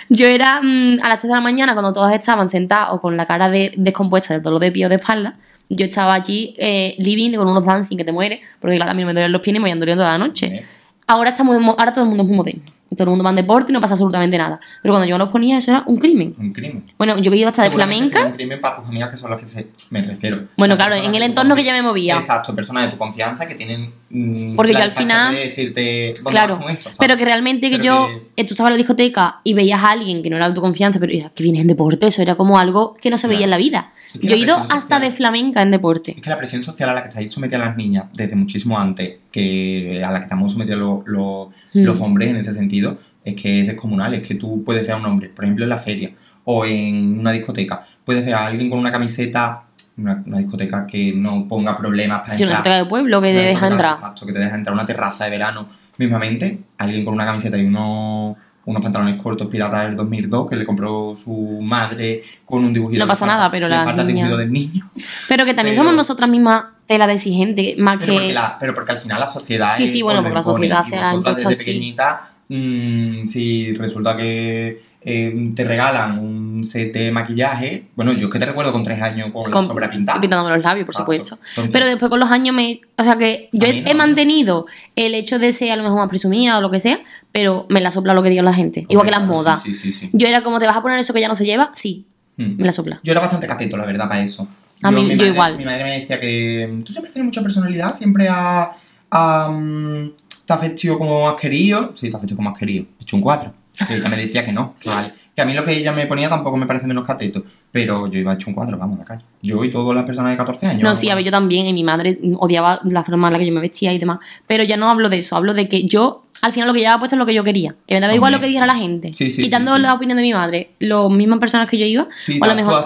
[0.09, 3.15] Yo era mm, a las 3 de la mañana, cuando todas estaban sentadas o con
[3.17, 5.37] la cara de, descompuesta del dolor de pie o de espalda,
[5.69, 9.05] yo estaba allí eh, living con unos dancing que te mueres, porque claro, a mí
[9.05, 10.47] me dolían los pies y me habían dolido toda la noche.
[10.47, 10.65] ¿eh?
[11.07, 12.63] Ahora, estamos, ahora todo el mundo es muy moderno.
[12.91, 14.59] Todo el mundo va en deporte y no pasa absolutamente nada.
[14.81, 16.33] Pero cuando yo los ponía, eso era un crimen.
[16.37, 16.83] Un crimen.
[16.97, 18.25] Bueno, yo he ido hasta de flamenca.
[18.25, 20.39] Un crimen para tus amigas que son las que se, me refiero.
[20.57, 22.15] Bueno, claro, en el entorno que yo me movía.
[22.15, 23.93] Exacto, personas de tu confianza que tienen.
[24.09, 26.89] mm, Porque la yo al final- de decirte, ¿dónde Claro, con eso?
[26.99, 29.81] pero que realmente que Pero yo, que- eh, tú estabas en la discoteca y veías
[29.81, 32.21] a alguien que no era de tu confianza, pero era que vienes en deporte, eso
[32.21, 33.93] era como algo que no se veía en la vida.
[34.13, 36.11] Es que yo he ido hasta de flamenca en deporte.
[36.11, 39.20] Es que la presión social a la que estáis sometidas las niñas desde muchísimo antes
[39.31, 41.83] que a la que estamos sometidos lo- lo- Mm.
[41.85, 44.13] los hombres en ese sentido es que es descomunal.
[44.13, 46.11] Es que tú puedes ver a un hombre, por ejemplo, en la feria
[46.43, 49.63] o en una discoteca, puedes ver a alguien con una camiseta,
[49.97, 52.49] una, una discoteca que no ponga problemas para una entrar.
[52.49, 53.91] discoteca de pueblo que te Una deja entrar.
[53.93, 55.69] Exacto, que te deja entrar una terraza de verano.
[55.97, 60.65] Mismamente, alguien con una camiseta y unos, unos pantalones cortos piratas del 2002 que le
[60.65, 63.03] compró su madre con un dibujito.
[63.03, 64.89] No pasa nada, pero la niña- del niño.
[65.27, 68.33] Pero que también Pero- somos nosotras mismas tela de exigente, más Pero, porque que.
[68.33, 69.71] la- pero porque al final la sociedad.
[69.75, 71.65] Sí, sí, bueno, porque la sociedad se ha impuesto desde así.
[71.65, 77.85] pequeñita, mm, si resulta que eh, te regalan un set de maquillaje.
[77.95, 80.21] Bueno, yo es que te recuerdo con tres años con, la con- sombra pintada.
[80.21, 81.13] pintándome los labios, por Exacto.
[81.13, 81.39] supuesto.
[81.49, 82.81] Entonces- Pero después con los años me.
[82.99, 83.95] O sea que yo he, no, no.
[83.97, 86.99] mantenido el hecho de ser a lo mejor más presumida o lo que sea,
[87.31, 88.85] pero me la sopla lo que diga la gente.
[88.89, 89.63] Igual que las modas.
[89.63, 90.11] Sí, sí, sí.
[90.13, 91.71] Yo era como, ¿te vas a poner eso que ya no se lleva?
[91.73, 92.05] Sí,
[92.37, 92.57] Mm.
[92.57, 92.99] me la sopla.
[93.03, 94.47] Yo era bastante cateto, la verdad, para eso.
[94.83, 95.57] A mí- mi yo madre- igual.
[95.57, 98.69] Mi madre me decía que tú siempre tienes mucha personalidad, siempre has,
[99.09, 100.07] has, mm,
[100.45, 101.91] te has vestido como has querido.
[101.95, 102.85] Sí, te has vestido como has querido.
[102.99, 103.53] He hecho un 4.
[103.87, 105.07] Que ella me decía que no, que vale.
[105.41, 107.43] Que a mí lo que ella me ponía tampoco me parece menos cateto.
[107.71, 109.23] Pero yo iba hecho un 4, vamos, a la calle.
[109.41, 110.83] Yo y todas las personas de 14 años.
[110.83, 113.47] No, sí, a ver, yo también, y mi madre odiaba la forma en la que
[113.47, 114.19] yo me vestía y demás.
[114.45, 116.99] Pero ya no hablo de eso, hablo de que yo, al final, lo que llevaba
[116.99, 117.73] puesto es lo que yo quería.
[117.87, 119.15] Que me daba igual lo que dijera la gente.
[119.15, 122.07] Sí, sí, Quitando sí, la opinión de mi madre, las mismas personas que yo iba,
[122.15, 122.83] Sí, o a lo mejor.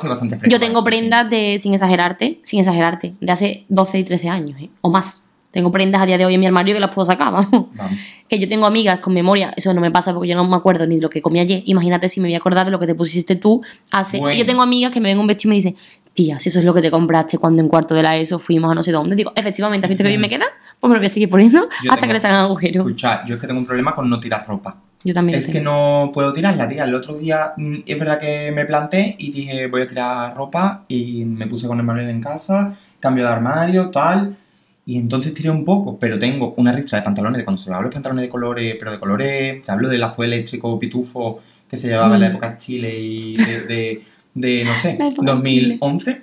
[0.48, 4.70] Yo tengo prendas de, sin exagerarte, sin exagerarte, de hace 12 y 13 años, ¿eh?
[4.80, 5.25] o más.
[5.56, 7.68] Tengo prendas a día de hoy en mi armario que las puedo sacar, vamos.
[7.74, 7.98] Vamos.
[8.28, 10.86] Que yo tengo amigas con memoria, eso no me pasa porque yo no me acuerdo
[10.86, 11.64] ni de lo que comí ayer.
[11.66, 14.18] Imagínate si me voy a acordar de lo que te pusiste tú hace.
[14.20, 14.36] Bueno.
[14.36, 15.78] Y yo tengo amigas que me ven un vestido y me dicen,
[16.14, 18.70] tía, si eso es lo que te compraste cuando en cuarto de la ESO fuimos
[18.70, 19.16] a no sé dónde.
[19.16, 20.46] Digo, efectivamente, ¿has visto que bien me queda?
[20.80, 22.86] Pues me lo voy a seguir poniendo Yo hasta tengo- que le salgan agujeros.
[22.88, 24.76] Escucha, yo es que tengo un problema con no tirar ropa.
[25.06, 25.38] Yo también.
[25.40, 26.84] Es que no puedo tirarla, tía.
[26.84, 30.84] El otro día mm, es verdad que me planté y dije voy a tirar ropa
[30.88, 34.36] y me puse con el Manuel en casa, cambio de armario, tal.
[34.88, 37.90] Y entonces tiré un poco, pero tengo una ristra de pantalones, de cuando se hablo
[37.90, 41.88] de pantalones de colores, pero de colores, te hablo del azul eléctrico pitufo que se
[41.88, 42.32] llevaba en la Mm.
[42.32, 44.04] época Chile y de, de,
[44.36, 46.22] de, no sé, La época 2011.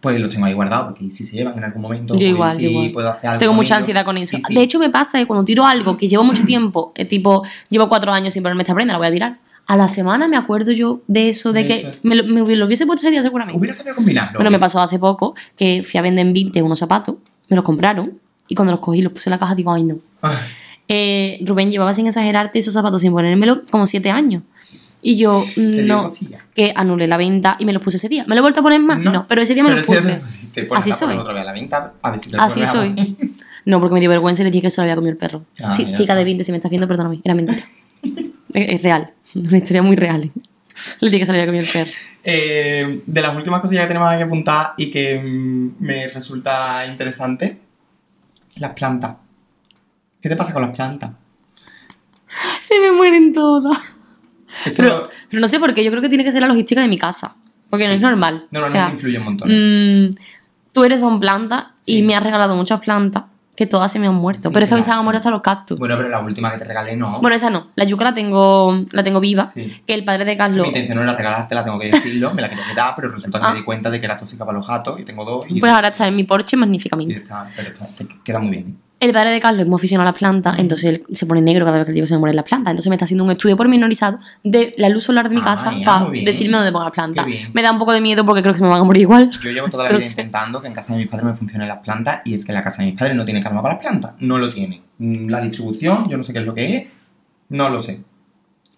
[0.00, 2.56] Pues los tengo ahí guardados porque si se llevan en algún momento, Yo pues, igual,
[2.56, 2.90] si yo igual.
[2.92, 3.38] puedo hacer algo.
[3.38, 3.78] Tengo mucha ellos.
[3.82, 4.38] ansiedad con eso.
[4.46, 4.54] Sí.
[4.54, 7.88] De hecho, me pasa que cuando tiro algo que llevo mucho tiempo, eh, tipo, llevo
[7.90, 9.36] cuatro años sin ponerme esta prenda, la voy a tirar.
[9.66, 12.04] A la semana me acuerdo yo de eso, de De que eso es.
[12.04, 13.58] me lo, me lo hubiese puesto ese día seguramente.
[13.58, 14.38] Hubiera sabido combinarlo.
[14.38, 17.16] Bueno, me pasó hace poco que fui a vender en 20 unos zapatos,
[17.50, 19.98] me los compraron y cuando los cogí los puse en la caja digo, ay no.
[20.22, 20.34] Ay,
[20.88, 24.42] Eh, Rubén llevaba sin exagerarte esos zapatos sin ponérmelo como 7 años.
[25.02, 26.08] Y yo, no,
[26.54, 28.24] que anulé la venta y me los puse ese día.
[28.26, 28.98] ¿Me lo he vuelto a poner más?
[28.98, 30.20] No, pero ese día me los puse.
[30.52, 31.16] te- Así soy.
[31.16, 33.16] otra vez a la venta, a ver si te Así soy.
[33.66, 35.44] No, porque me dio vergüenza y le dije que se lo había comido el perro.
[35.62, 36.16] Ah, sí, chica está.
[36.16, 37.20] de 20, si me estás viendo, perdóname.
[37.22, 37.62] Era mentira.
[38.02, 38.22] es,
[38.54, 39.10] es real.
[39.34, 40.30] Una historia muy real.
[41.00, 41.90] Le que el perro.
[42.22, 47.58] Eh, de las últimas cosillas que tenemos aquí apuntadas y que mm, me resulta interesante,
[48.56, 49.16] las plantas.
[50.20, 51.12] ¿Qué te pasa con las plantas?
[52.60, 53.78] Se me mueren todas.
[54.66, 56.80] Eso Pero, pero no sé por qué, yo creo que tiene que ser la logística
[56.80, 57.36] de mi casa.
[57.70, 57.96] Porque no Sí.
[57.96, 58.46] es normal.
[58.50, 59.48] normalmente O sea, influye un montón.
[59.48, 60.10] mm,
[60.72, 61.98] tú eres don planta Sí.
[61.98, 63.24] y me has regalado muchas plantas
[63.60, 64.48] que todas se me han muerto.
[64.48, 65.78] Sí, pero es que a mí se claro, han muerto hasta los cactus.
[65.78, 67.20] Bueno, Bueno, pero la última que te regalé no.
[67.30, 67.68] esa no.
[67.74, 69.44] La yuca la tengo, la tengo viva.
[69.44, 69.82] Sí.
[69.86, 70.62] Que el padre de Carlos.
[70.62, 73.44] Mi intención no era regalártela, tengo que decirlo, me la quería quedar, pero resulta que
[73.46, 73.50] Ah.
[73.50, 75.44] me di cuenta de que era tóxica para los gatos y tengo dos.
[75.50, 77.14] Y Pues ahora está en mi porche y magníficamente.
[77.14, 78.78] está, pero está- te queda muy bien.
[79.00, 81.64] El padre de Carlos es muy aficionado a las plantas, entonces él se pone negro
[81.64, 82.70] cada vez que digo que se me mueren las plantas.
[82.72, 85.72] Entonces me está haciendo un estudio pormenorizado de la luz solar de mi Ah, casa
[85.82, 87.26] para decirme dónde pongo las plantas.
[87.54, 89.30] Me da un poco de miedo porque creo que se me van a morir igual.
[89.40, 91.66] Yo llevo toda la vida Entonces- intentando que en casa de mis padres me funcionen
[91.66, 93.82] las plantas y es que la casa de mis padres no tiene calma para las
[93.82, 94.82] plantas, no lo tiene.
[94.98, 96.86] La distribución, yo no sé qué es lo que es,
[97.48, 98.02] no lo sé.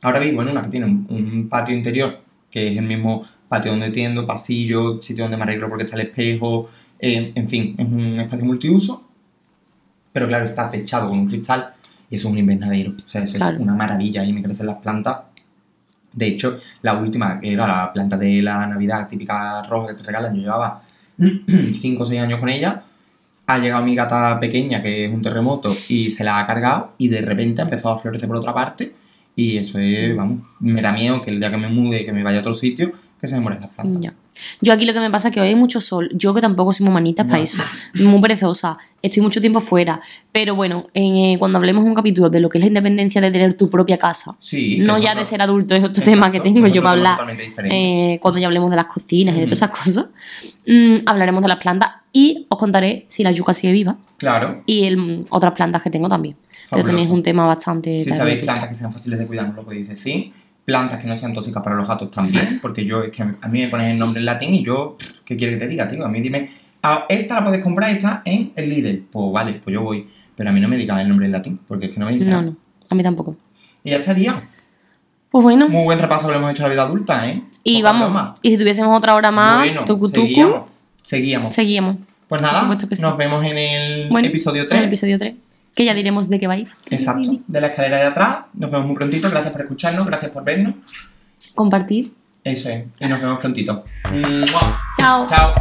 [0.03, 3.73] Ahora vivo en una que tiene un, un patio interior, que es el mismo patio
[3.73, 6.70] donde tiendo, pasillo, sitio donde me arreglo porque está el espejo,
[7.01, 9.09] eh, en fin, es un espacio multiuso.
[10.12, 11.72] Pero claro, está techado con un cristal
[12.10, 12.92] y eso es un invernadero.
[13.04, 13.54] O sea, eso Claro.
[13.54, 15.22] es una maravilla y me crecen las plantas.
[16.12, 20.02] De hecho, la última, que era la planta de la Navidad típica roja que te
[20.04, 20.82] regalan, yo llevaba
[21.18, 22.82] 5 o 6 años con ella.
[23.46, 27.08] Ha llegado mi gata pequeña, que es un terremoto, y se la ha cargado y
[27.08, 28.94] de repente ha empezado a florecer por otra parte.
[29.34, 32.22] Y eso es, vamos, me da miedo que el día que me mude, que me
[32.22, 34.12] vaya a otro sitio, que se me mueran las plantas.
[34.61, 36.11] Yo aquí lo que me pasa es que hoy hay mucho sol.
[36.14, 37.62] Yo que tampoco soy muy manita para eso.
[37.95, 38.78] Muy perezosa.
[39.01, 40.01] Estoy mucho tiempo fuera.
[40.33, 43.30] Pero bueno, en, eh, cuando hablemos un capítulo de lo que es la independencia de
[43.30, 44.35] tener tu propia casa.
[44.39, 44.78] Sí.
[44.80, 47.37] no ya de ser adulto, es otro Exacto, tema que tengo yo para hablar.
[47.70, 50.11] eh, cuando ya hablemos de las cocinas y de todas esas cosas.
[50.66, 54.62] Mm, hablaremos de las plantas y os contaré si la yuca sigue viva Claro.
[54.66, 56.37] y el, mm, otras plantas que tengo también.
[56.70, 58.01] Pero también es un tema bastante...
[58.01, 60.33] Si sabéis plantas que sean fáciles de cuidar, nos lo podéis decir.
[60.64, 63.60] Plantas que no sean tóxicas para los gatos también, porque yo, es que a mí
[63.62, 66.04] me pones el nombre en latín y yo, ¿qué quieres que te diga, tío?
[66.04, 66.50] A mí dime,
[66.82, 69.04] ah, esta la puedes comprar, esta en el Lidl.
[69.10, 70.06] Pues vale, pues yo voy.
[70.36, 72.12] Pero a mí no me digan el nombre en latín, porque es que no me
[72.12, 72.30] dice.
[72.30, 72.56] No, no.
[72.88, 73.36] A mí tampoco.
[73.84, 74.34] Y ya estaría.
[75.30, 75.68] Pues bueno.
[75.68, 77.42] Muy buen repaso que le hemos hecho a la vida adulta, ¿eh?
[77.64, 78.36] Y vamos, broma.
[78.42, 80.62] y si tuviésemos otra hora más, Bueno, tucu, tucu, seguíamos.
[81.02, 81.54] Seguíamos.
[81.54, 81.96] seguíamos.
[82.28, 83.02] Pues nada, supuesto que sí.
[83.02, 84.80] nos vemos en el Bueno, episodio en 3.
[84.80, 85.34] el episodio 3.
[85.75, 86.68] Que ya diremos de qué va a ir.
[86.91, 87.39] Exacto.
[87.47, 88.39] De la escalera de atrás.
[88.55, 89.31] Nos vemos muy prontito.
[89.31, 90.75] Gracias por escucharnos, gracias por vernos.
[91.55, 92.12] Compartir.
[92.45, 92.85] Eso es.
[93.01, 93.85] Y nos vemos prontito.
[94.11, 94.81] ¡Mua!
[94.99, 95.27] Chao.
[95.29, 95.55] Chao.